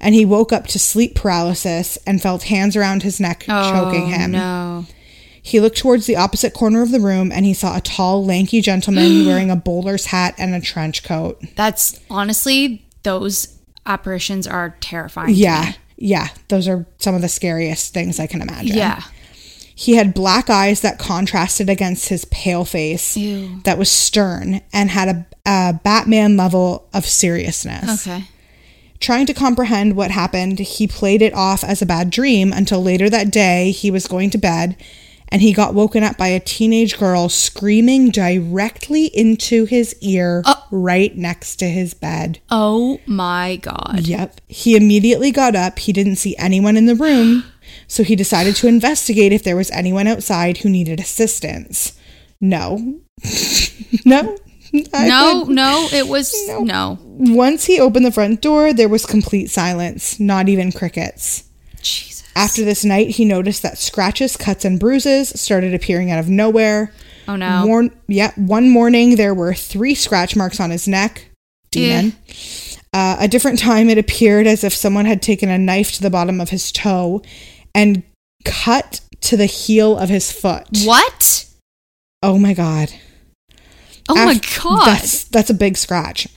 and 0.06 0.14
he 0.14 0.24
woke 0.24 0.54
up 0.54 0.68
to 0.68 0.78
sleep 0.78 1.16
paralysis 1.16 1.98
and 2.06 2.22
felt 2.22 2.44
hands 2.44 2.76
around 2.76 3.02
his 3.02 3.20
neck 3.20 3.44
oh, 3.50 3.72
choking 3.72 4.08
him. 4.08 4.36
Oh, 4.36 4.38
No. 4.38 4.86
He 5.42 5.60
looked 5.60 5.78
towards 5.78 6.06
the 6.06 6.16
opposite 6.16 6.54
corner 6.54 6.84
of 6.84 6.92
the 6.92 7.00
room 7.00 7.32
and 7.32 7.44
he 7.44 7.54
saw 7.56 7.76
a 7.76 7.82
tall, 7.82 8.24
lanky 8.24 8.62
gentleman 8.62 9.26
wearing 9.28 9.50
a 9.50 9.56
bowler's 9.56 10.08
hat 10.08 10.36
and 10.38 10.54
a 10.54 10.62
trench 10.62 11.04
coat. 11.04 11.42
That's 11.56 12.00
honestly, 12.10 12.86
those 13.02 13.58
apparitions 13.88 14.46
are 14.46 14.76
terrifying. 14.80 15.34
Yeah, 15.34 15.74
yeah, 15.98 16.28
those 16.50 16.68
are 16.68 16.86
some 17.00 17.16
of 17.16 17.22
the 17.22 17.28
scariest 17.28 17.92
things 17.94 18.20
I 18.20 18.28
can 18.28 18.42
imagine. 18.44 18.78
Yeah. 18.78 19.02
He 19.74 19.96
had 19.96 20.14
black 20.14 20.52
eyes 20.52 20.82
that 20.82 21.00
contrasted 21.00 21.68
against 21.68 22.10
his 22.10 22.26
pale 22.26 22.64
face 22.64 23.18
Ew. 23.18 23.60
that 23.64 23.78
was 23.80 23.90
stern 23.92 24.62
and 24.72 24.90
had 24.92 25.10
a, 25.10 25.28
a 25.46 25.74
Batman 25.84 26.38
level 26.38 26.88
of 26.94 27.06
seriousness. 27.06 28.08
Okay. 28.08 28.26
Trying 29.06 29.28
to 29.28 29.36
comprehend 29.36 29.96
what 29.96 30.10
happened, 30.10 30.58
he 30.58 30.88
played 30.88 31.22
it 31.22 31.32
off 31.36 31.64
as 31.64 31.80
a 31.80 31.86
bad 31.86 32.10
dream 32.10 32.52
until 32.52 32.82
later 32.82 33.08
that 33.08 33.30
day 33.30 33.70
he 33.70 33.92
was 33.92 34.08
going 34.08 34.32
to 34.32 34.40
bed 34.40 34.76
and 35.30 35.44
he 35.44 35.54
got 35.54 35.76
woken 35.76 36.02
up 36.02 36.18
by 36.18 36.30
a 36.30 36.40
teenage 36.40 36.98
girl 36.98 37.30
screaming 37.30 38.10
directly 38.10 39.06
into 39.16 39.66
his 39.66 39.96
ear 40.02 40.42
uh. 40.44 40.56
right 40.72 41.16
next 41.16 41.58
to 41.58 41.70
his 41.70 41.94
bed. 41.94 42.40
Oh 42.50 43.00
my 43.06 43.58
God. 43.58 44.08
Yep. 44.08 44.42
He 44.48 44.76
immediately 44.76 45.30
got 45.30 45.56
up. 45.56 45.78
He 45.78 45.94
didn't 45.94 46.16
see 46.16 46.36
anyone 46.38 46.76
in 46.76 46.88
the 46.88 46.96
room, 46.96 47.44
so 47.88 48.02
he 48.02 48.16
decided 48.16 48.56
to 48.56 48.68
investigate 48.68 49.32
if 49.32 49.44
there 49.44 49.56
was 49.56 49.70
anyone 49.70 50.08
outside 50.08 50.58
who 50.58 50.70
needed 50.70 51.00
assistance. 51.00 51.96
No. 52.42 53.02
no. 54.04 54.36
No, 54.74 54.82
didn't. 55.46 55.56
no, 55.56 55.88
it 55.92 56.08
was 56.08 56.34
no. 56.48 56.98
Once 57.02 57.66
he 57.66 57.80
opened 57.80 58.06
the 58.06 58.12
front 58.12 58.42
door, 58.42 58.74
there 58.74 58.90
was 58.90 59.06
complete 59.06 59.48
silence, 59.48 60.20
not 60.20 60.50
even 60.50 60.72
crickets. 60.72 61.44
Jesus. 61.82 62.24
After 62.36 62.66
this 62.66 62.84
night, 62.84 63.12
he 63.12 63.26
noticed 63.26 63.62
that 63.64 63.78
scratches, 63.78 64.36
cuts, 64.36 64.66
and 64.66 64.80
bruises 64.80 65.30
started 65.40 65.74
appearing 65.74 66.12
out 66.12 66.20
of 66.20 66.30
nowhere. 66.30 66.92
Oh 67.28 67.36
no. 67.36 67.66
Warn- 67.66 67.96
yeah, 68.08 68.32
one 68.36 68.70
morning 68.70 69.16
there 69.16 69.34
were 69.34 69.54
three 69.54 69.96
scratch 69.96 70.36
marks 70.36 70.60
on 70.60 70.70
his 70.72 70.88
neck. 70.88 71.30
Demon. 71.72 72.14
Uh, 72.94 73.18
a 73.20 73.28
different 73.28 73.60
time, 73.60 73.90
it 73.90 73.98
appeared 73.98 74.48
as 74.48 74.64
if 74.64 74.74
someone 74.74 75.06
had 75.06 75.22
taken 75.22 75.50
a 75.50 75.58
knife 75.58 75.92
to 75.94 76.02
the 76.02 76.10
bottom 76.10 76.40
of 76.40 76.50
his 76.50 76.72
toe 76.72 77.22
and 77.74 78.04
cut 78.46 79.02
to 79.22 79.36
the 79.36 79.46
heel 79.46 79.98
of 79.98 80.08
his 80.10 80.32
foot. 80.32 80.66
What? 80.86 81.46
Oh 82.24 82.38
my 82.38 82.54
god. 82.54 82.94
Oh 84.10 84.16
my 84.16 84.40
God. 84.64 84.86
That's 84.86 85.24
that's 85.26 85.50
a 85.50 85.56
big 85.56 85.78
scratch. 85.78 86.28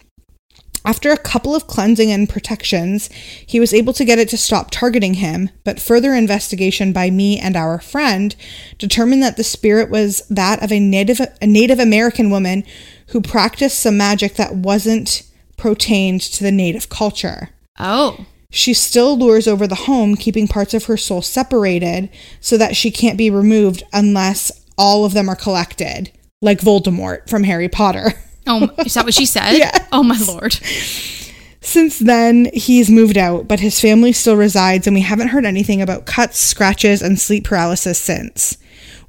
After 0.85 1.11
a 1.11 1.19
couple 1.19 1.55
of 1.55 1.67
cleansing 1.67 2.11
and 2.11 2.29
protections, 2.29 3.11
he 3.47 3.61
was 3.61 3.75
able 3.75 3.93
to 3.93 4.05
get 4.05 4.19
it 4.19 4.29
to 4.31 4.39
stop 4.39 4.71
targeting 4.71 5.15
him, 5.15 5.51
but 5.65 5.81
further 5.81 6.15
investigation 6.15 6.93
by 6.93 7.11
me 7.11 7.39
and 7.39 7.57
our 7.57 7.81
friend 7.81 8.35
determined 8.79 9.23
that 9.23 9.37
the 9.37 9.45
spirit 9.45 9.91
was 9.91 10.23
that 10.31 10.63
of 10.63 10.73
a 10.73 10.81
Native 10.81 11.21
a 11.43 11.47
Native 11.47 11.79
American 11.79 12.31
woman 12.31 12.65
who 13.09 13.21
practiced 13.21 13.81
some 13.81 13.97
magic 13.97 14.35
that 14.35 14.55
wasn't 14.55 15.25
pertained 15.57 16.23
to 16.23 16.43
the 16.43 16.53
native 16.53 16.89
culture. 16.89 17.51
Oh. 17.79 18.25
She 18.51 18.73
still 18.73 19.19
lures 19.19 19.47
over 19.47 19.67
the 19.67 19.75
home, 19.75 20.15
keeping 20.15 20.49
parts 20.49 20.73
of 20.73 20.87
her 20.87 20.97
soul 20.97 21.21
separated 21.21 22.09
so 22.41 22.57
that 22.57 22.77
she 22.77 22.91
can't 22.91 23.19
be 23.19 23.29
removed 23.29 23.83
unless 23.93 24.51
all 24.79 25.05
of 25.05 25.13
them 25.13 25.29
are 25.29 25.37
collected, 25.37 26.11
like 26.41 26.61
Voldemort 26.61 27.29
from 27.29 27.45
Harry 27.45 27.69
Potter. 27.69 28.13
Oh, 28.51 28.71
is 28.79 28.95
that 28.95 29.05
what 29.05 29.13
she 29.13 29.27
said? 29.27 29.59
Yeah. 29.59 29.87
Oh 29.93 30.03
my 30.03 30.17
lord. 30.27 30.55
Since 31.61 31.99
then, 31.99 32.49
he's 32.55 32.89
moved 32.89 33.19
out, 33.19 33.47
but 33.47 33.61
his 33.61 33.79
family 33.79 34.11
still 34.15 34.37
resides, 34.37 34.87
and 34.87 34.95
we 34.95 35.03
haven't 35.03 35.29
heard 35.29 35.45
anything 35.45 35.83
about 35.83 36.07
cuts, 36.07 36.39
scratches, 36.39 37.03
and 37.03 37.21
sleep 37.21 37.45
paralysis 37.45 37.99
since. 37.99 38.57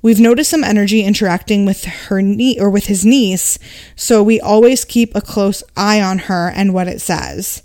We've 0.02 0.20
noticed 0.20 0.50
some 0.50 0.66
energy 0.66 1.04
interacting 1.06 1.64
with 1.64 1.86
her 1.86 2.22
knee 2.22 2.60
or 2.60 2.70
with 2.70 2.88
his 2.88 3.06
niece, 3.06 3.58
so 3.96 4.22
we 4.22 4.42
always 4.42 4.84
keep 4.84 5.16
a 5.16 5.22
close 5.22 5.64
eye 5.78 6.02
on 6.02 6.18
her 6.18 6.52
and 6.54 6.74
what 6.74 6.90
it 6.90 7.00
says. 7.00 7.64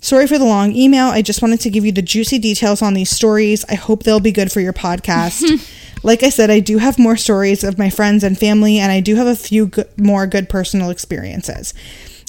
Sorry 0.00 0.26
for 0.26 0.36
the 0.36 0.44
long 0.44 0.74
email. 0.74 1.06
I 1.06 1.22
just 1.22 1.42
wanted 1.42 1.60
to 1.60 1.70
give 1.70 1.84
you 1.84 1.92
the 1.92 2.02
juicy 2.02 2.40
details 2.40 2.82
on 2.82 2.94
these 2.94 3.10
stories. 3.10 3.64
I 3.68 3.76
hope 3.76 4.02
they'll 4.02 4.18
be 4.18 4.32
good 4.32 4.50
for 4.50 4.58
your 4.60 4.72
podcast. 4.72 5.44
like 6.04 6.22
I 6.22 6.28
said, 6.28 6.50
I 6.50 6.60
do 6.60 6.78
have 6.78 6.98
more 6.98 7.16
stories 7.16 7.64
of 7.64 7.78
my 7.78 7.90
friends 7.90 8.22
and 8.22 8.38
family, 8.38 8.78
and 8.78 8.92
I 8.92 9.00
do 9.00 9.16
have 9.16 9.26
a 9.26 9.34
few 9.36 9.70
more 9.96 10.26
good 10.26 10.48
personal 10.48 10.90
experiences. 10.90 11.74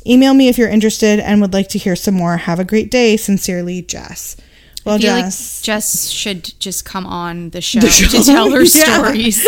Email 0.07 0.33
me 0.33 0.47
if 0.47 0.57
you're 0.57 0.69
interested 0.69 1.19
and 1.19 1.41
would 1.41 1.53
like 1.53 1.67
to 1.69 1.77
hear 1.77 1.95
some 1.95 2.13
more. 2.15 2.37
Have 2.37 2.59
a 2.59 2.63
great 2.63 2.89
day. 2.91 3.17
Sincerely, 3.17 3.81
Jess. 3.81 4.37
Well, 4.85 4.95
I 4.95 4.99
feel 4.99 5.15
Jess. 5.15 5.59
like 5.59 5.63
Jess 5.65 6.09
should 6.09 6.53
just 6.59 6.85
come 6.85 7.07
on 7.07 7.49
the 7.49 7.59
show, 7.69 7.79
show, 7.81 8.19
to 8.19 8.23
tell 8.23 8.51
her 8.51 8.61
yeah. 8.63 8.67
stories. 9.03 9.45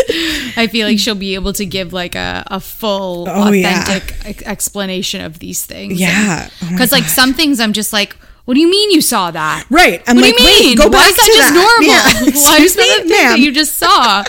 I 0.57 0.65
feel 0.65 0.87
like 0.87 0.97
she'll 0.97 1.13
be 1.13 1.35
able 1.35 1.53
to 1.53 1.65
give 1.65 1.93
like 1.93 2.15
a, 2.15 2.43
a 2.47 2.59
full, 2.59 3.27
Oh, 3.29 3.49
authentic 3.53 4.15
ex- 4.25 4.41
explanation 4.43 5.21
of 5.21 5.37
these 5.37 5.63
things. 5.65 5.99
Yeah. 6.01 6.49
Oh 6.63 6.69
Because 6.71 6.91
like 6.91 7.03
some 7.03 7.33
things 7.35 7.59
I'm 7.59 7.73
just 7.73 7.93
like, 7.93 8.17
what 8.47 8.53
do 8.53 8.61
you 8.61 8.69
mean 8.69 8.91
you 8.91 9.01
saw 9.01 9.29
that? 9.29 9.65
Right. 9.69 10.01
I'm 10.07 10.15
what 10.15 10.23
like, 10.23 10.37
do 10.37 10.41
you 10.43 10.49
mean? 10.49 10.69
wait, 10.69 10.77
go 10.77 10.85
Why 10.85 10.89
back 10.91 11.09
is 11.09 11.15
that 11.17 11.25
to 11.25 11.33
just 11.33 11.53
that. 11.53 12.23
normal? 12.23 12.33
Yeah. 12.33 12.41
Why 12.49 12.57
is 12.63 12.75
that 12.75 12.81
a 12.81 13.01
thing 13.01 13.07
that 13.09 13.39
you 13.39 13.51
just 13.51 13.73
saw? 13.77 14.23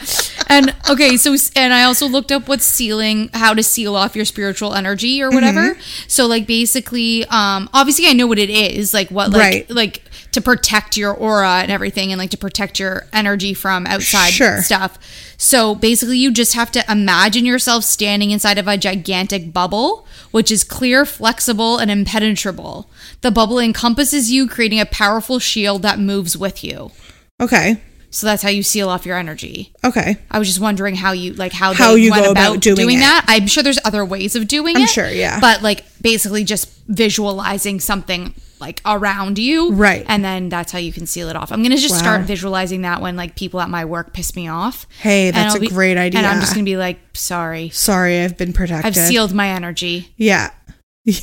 and 0.48 0.74
okay, 0.90 1.16
so 1.16 1.36
and 1.54 1.72
I 1.72 1.84
also 1.84 2.08
looked 2.08 2.32
up 2.32 2.48
what's 2.48 2.64
sealing, 2.64 3.30
how 3.32 3.54
to 3.54 3.62
seal 3.62 3.94
off 3.94 4.16
your 4.16 4.24
spiritual 4.24 4.74
energy 4.74 5.22
or 5.22 5.30
whatever. 5.30 5.74
Mm-hmm. 5.74 6.08
So 6.08 6.26
like 6.26 6.48
basically, 6.48 7.26
um, 7.26 7.70
obviously 7.72 8.08
I 8.08 8.12
know 8.12 8.26
what 8.26 8.40
it 8.40 8.50
is, 8.50 8.92
like 8.92 9.08
what 9.12 9.30
like 9.30 9.40
Right. 9.40 9.70
like 9.70 10.02
to 10.32 10.40
protect 10.40 10.96
your 10.96 11.14
aura 11.14 11.60
and 11.62 11.70
everything, 11.70 12.10
and 12.10 12.18
like 12.18 12.30
to 12.30 12.36
protect 12.36 12.80
your 12.80 13.06
energy 13.12 13.54
from 13.54 13.86
outside 13.86 14.30
Sure. 14.32 14.62
stuff. 14.62 14.98
So 15.36 15.76
basically, 15.76 16.18
you 16.18 16.32
just 16.32 16.54
have 16.54 16.72
to 16.72 16.84
imagine 16.90 17.46
yourself 17.46 17.84
standing 17.84 18.32
inside 18.32 18.58
of 18.58 18.66
a 18.66 18.76
gigantic 18.76 19.52
bubble 19.52 20.08
which 20.30 20.50
is 20.50 20.62
clear, 20.64 21.06
flexible, 21.06 21.78
and 21.78 21.90
impenetrable. 21.90 22.88
The 23.20 23.30
bubble 23.30 23.58
encompasses 23.58 24.30
you, 24.30 24.46
creating 24.48 24.80
a 24.80 24.86
powerful 24.86 25.38
shield 25.38 25.82
that 25.82 25.98
moves 25.98 26.36
with 26.36 26.62
you. 26.62 26.92
Okay. 27.40 27.80
So 28.10 28.26
that's 28.26 28.42
how 28.42 28.48
you 28.48 28.62
seal 28.62 28.88
off 28.88 29.04
your 29.04 29.18
energy. 29.18 29.72
Okay. 29.84 30.16
I 30.30 30.38
was 30.38 30.48
just 30.48 30.60
wondering 30.60 30.94
how 30.94 31.12
you 31.12 31.34
like 31.34 31.52
how, 31.52 31.74
How 31.74 31.94
you 31.94 32.10
went 32.10 32.24
go 32.24 32.30
about, 32.30 32.48
about 32.56 32.60
doing 32.62 32.96
it. 32.96 33.00
that. 33.00 33.24
I'm 33.28 33.46
sure 33.46 33.62
there's 33.62 33.78
other 33.84 34.02
ways 34.04 34.34
of 34.34 34.48
doing 34.48 34.76
it. 34.76 34.80
I'm 34.80 34.86
sure, 34.86 35.08
yeah. 35.08 35.40
But 35.40 35.62
like 35.62 35.84
basically 36.00 36.42
just 36.44 36.68
visualizing 36.86 37.80
something 37.80 38.34
like 38.60 38.80
around 38.86 39.38
you. 39.38 39.72
Right. 39.72 40.04
And 40.08 40.24
then 40.24 40.48
that's 40.48 40.72
how 40.72 40.78
you 40.78 40.92
can 40.92 41.06
seal 41.06 41.28
it 41.28 41.36
off. 41.36 41.52
I'm 41.52 41.62
gonna 41.62 41.76
just 41.76 41.94
Wow. 41.96 42.00
start 42.00 42.20
visualizing 42.22 42.82
that 42.82 43.02
when 43.02 43.14
like 43.16 43.36
people 43.36 43.60
at 43.60 43.68
my 43.68 43.84
work 43.84 44.12
piss 44.14 44.34
me 44.34 44.48
off. 44.48 44.86
Hey, 45.00 45.30
that's 45.30 45.54
a 45.54 45.66
great 45.66 45.96
idea. 45.98 46.18
And 46.20 46.26
I'm 46.26 46.40
just 46.40 46.54
gonna 46.54 46.64
be 46.64 46.76
like, 46.78 46.98
sorry. 47.14 47.68
Sorry, 47.70 48.20
I've 48.22 48.38
been 48.38 48.52
protected. 48.54 48.86
I've 48.86 48.96
sealed 48.96 49.34
my 49.34 49.48
energy. 49.50 50.12
Yeah. 50.16 50.50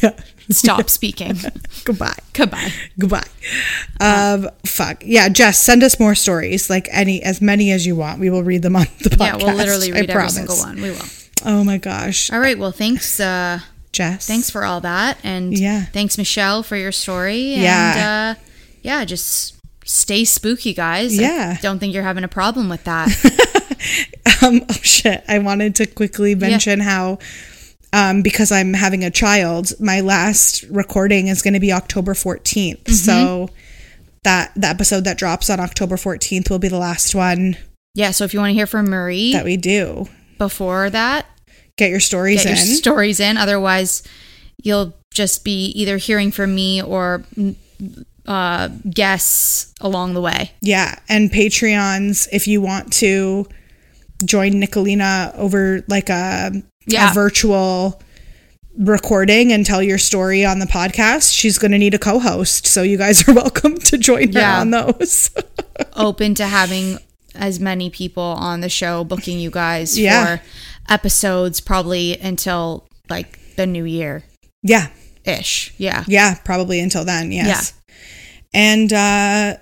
Yeah. 0.02 0.16
Stop 0.50 0.90
speaking. 1.00 1.38
Goodbye. 1.84 2.18
Goodbye. 2.34 2.72
Goodbye. 3.00 3.28
Um, 4.00 4.50
fuck. 4.66 5.04
Yeah, 5.06 5.30
Jess, 5.30 5.60
send 5.60 5.84
us 5.84 6.00
more 6.00 6.16
stories, 6.16 6.70
like 6.72 6.88
any, 6.92 7.22
as 7.24 7.40
many 7.42 7.72
as 7.72 7.86
you 7.86 7.96
want. 7.96 8.20
We 8.20 8.30
will 8.32 8.42
read 8.44 8.62
them 8.64 8.76
on 8.76 8.88
the 9.04 9.10
podcast. 9.12 9.20
Yeah, 9.42 9.46
we'll 9.46 9.56
literally 9.56 9.92
I 9.92 9.96
read 10.02 10.10
every 10.10 10.14
promise. 10.14 10.36
single 10.36 10.58
one. 10.58 10.82
We 10.82 10.90
will. 10.92 11.06
Oh 11.46 11.64
my 11.64 11.78
gosh. 11.78 12.32
All 12.32 12.40
right. 12.40 12.58
Well, 12.58 12.72
thanks. 12.72 13.20
Uh, 13.20 13.60
Jess. 13.92 14.26
thanks 14.28 14.50
for 14.50 14.66
all 14.66 14.82
that, 14.82 15.18
and 15.24 15.58
Yeah. 15.58 15.86
thanks 15.86 16.18
Michelle 16.18 16.64
for 16.64 16.76
your 16.76 16.92
story. 16.92 17.54
And, 17.54 17.62
Yeah. 17.64 18.36
uh, 18.38 18.42
yeah. 18.82 19.06
Just 19.06 19.54
stay 19.86 20.26
spooky, 20.26 20.74
guys. 20.74 21.18
I 21.18 21.22
Yeah. 21.22 21.58
don't 21.62 21.78
think 21.80 21.94
you're 21.94 22.04
having 22.04 22.24
a 22.24 22.28
problem 22.30 22.70
with 22.70 22.84
that. 22.86 23.10
Um, 24.42 24.62
oh 24.70 24.74
shit. 24.82 25.24
I 25.28 25.40
wanted 25.40 25.76
to 25.76 25.86
quickly 25.86 26.34
mention 26.36 26.80
how, 26.80 27.20
um, 27.96 28.22
because 28.22 28.52
I'm 28.52 28.74
having 28.74 29.04
a 29.04 29.10
child, 29.10 29.72
my 29.80 30.02
last 30.02 30.64
recording 30.64 31.28
is 31.28 31.42
going 31.42 31.54
to 31.56 31.60
be 31.60 31.72
October 31.72 32.14
14th. 32.14 32.84
Mm-hmm. 32.84 32.94
So 32.94 33.50
that, 34.24 34.52
the 34.56 34.68
episode 34.68 35.06
that 35.06 35.18
drops 35.18 35.50
on 35.50 35.60
October 35.60 35.96
14th 35.96 36.50
will 36.50 36.60
be 36.60 36.68
the 36.68 36.78
last 36.78 37.16
one 37.16 37.58
yeah. 37.96 38.12
So 38.12 38.26
if 38.26 38.34
you 38.34 38.40
want 38.40 38.52
to 38.52 38.54
hear 38.54 38.68
from 38.68 38.90
Marie 38.90 39.32
that 39.32 39.46
we 39.46 39.58
do. 39.58 40.08
before 40.38 40.90
that, 40.92 41.26
Get 41.78 41.90
your 41.90 42.00
stories 42.00 42.44
get 42.44 42.58
your 42.58 42.58
in. 42.58 42.76
stories 42.76 43.20
in. 43.20 43.38
Otherwise, 43.38 44.04
you'll 44.64 44.94
just 45.14 45.44
be 45.44 45.68
either 45.68 45.98
hearing 45.98 46.32
from 46.32 46.54
me 46.54 46.82
or 46.82 47.26
mm, 47.36 47.56
uh, 48.26 48.70
guess 48.90 49.74
along 49.82 50.14
the 50.14 50.22
way. 50.22 50.52
Yeah, 50.62 50.98
and 51.10 51.32
Patreons 51.32 52.28
if 52.32 52.48
you 52.48 52.62
want 52.62 52.94
to 52.94 53.48
join 54.24 54.54
Nicolina 54.54 55.36
over 55.36 55.84
like 55.88 56.10
a, 56.10 56.52
Yeah. 56.86 57.12
a 57.12 57.14
virtual 57.14 58.02
recording 58.78 59.52
and 59.54 59.66
tell 59.66 59.82
your 59.82 59.98
story 59.98 60.46
on 60.46 60.60
the 60.60 60.66
podcast, 60.66 61.34
she's 61.34 61.58
going 61.58 61.72
to 61.72 61.78
need 61.78 61.94
a 61.94 62.00
co-host. 62.00 62.68
So 62.68 62.82
you 62.84 62.98
guys 62.98 63.28
are 63.28 63.34
welcome 63.44 63.78
to 63.78 63.98
join 63.98 64.34
her 64.34 64.40
Yeah. 64.40 64.60
on 64.60 64.72
those. 64.72 65.32
open 65.96 66.36
to 66.36 66.46
having 66.48 66.98
as 67.36 67.60
many 67.60 67.90
people 67.90 68.24
on 68.24 68.62
the 68.62 68.70
show 68.70 69.04
booking 69.04 69.40
you 69.40 69.50
guys 69.50 69.98
Yeah. 69.98 70.38
for 70.38 70.44
episodes 70.90 71.60
probably 71.60 72.18
until 72.20 72.88
like 73.10 73.40
the 73.56 73.66
new 73.66 73.86
year 73.86 74.24
yeah. 74.64 74.88
ish. 75.26 75.74
Yeah. 75.78 76.04
Yeah, 76.08 76.36
probably 76.44 76.80
until 76.80 77.06
then, 77.06 77.32
yes. 77.32 77.74
And 78.54 78.92
uh 78.94 79.58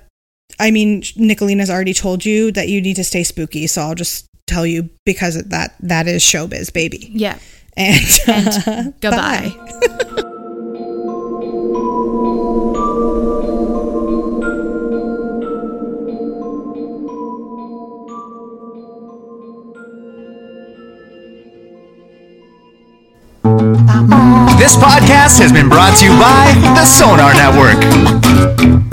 I 0.60 0.70
mean, 0.72 1.02
Nicolina's 1.16 1.70
already 1.72 1.94
told 1.96 2.26
you 2.26 2.52
that 2.52 2.68
you 2.68 2.80
need 2.82 2.96
to 2.98 3.04
stay 3.04 3.24
spooky, 3.24 3.66
so 3.68 3.82
I'll 3.82 3.96
just 3.96 4.28
tell 4.48 4.66
you 4.66 4.90
because 5.06 5.42
that 5.44 5.76
that 5.82 6.08
is 6.08 6.22
showbiz, 6.22 6.72
baby. 6.74 7.10
Yeah. 7.12 7.40
And, 7.76 8.02
And 8.28 8.94
goodbye. 9.02 9.52
This 24.58 24.76
podcast 24.78 25.40
has 25.40 25.52
been 25.52 25.68
brought 25.68 25.98
to 26.00 26.06
you 26.06 26.12
by 26.12 26.54
the 26.76 26.86
Sonar 26.86 27.34
Network. 27.34 28.93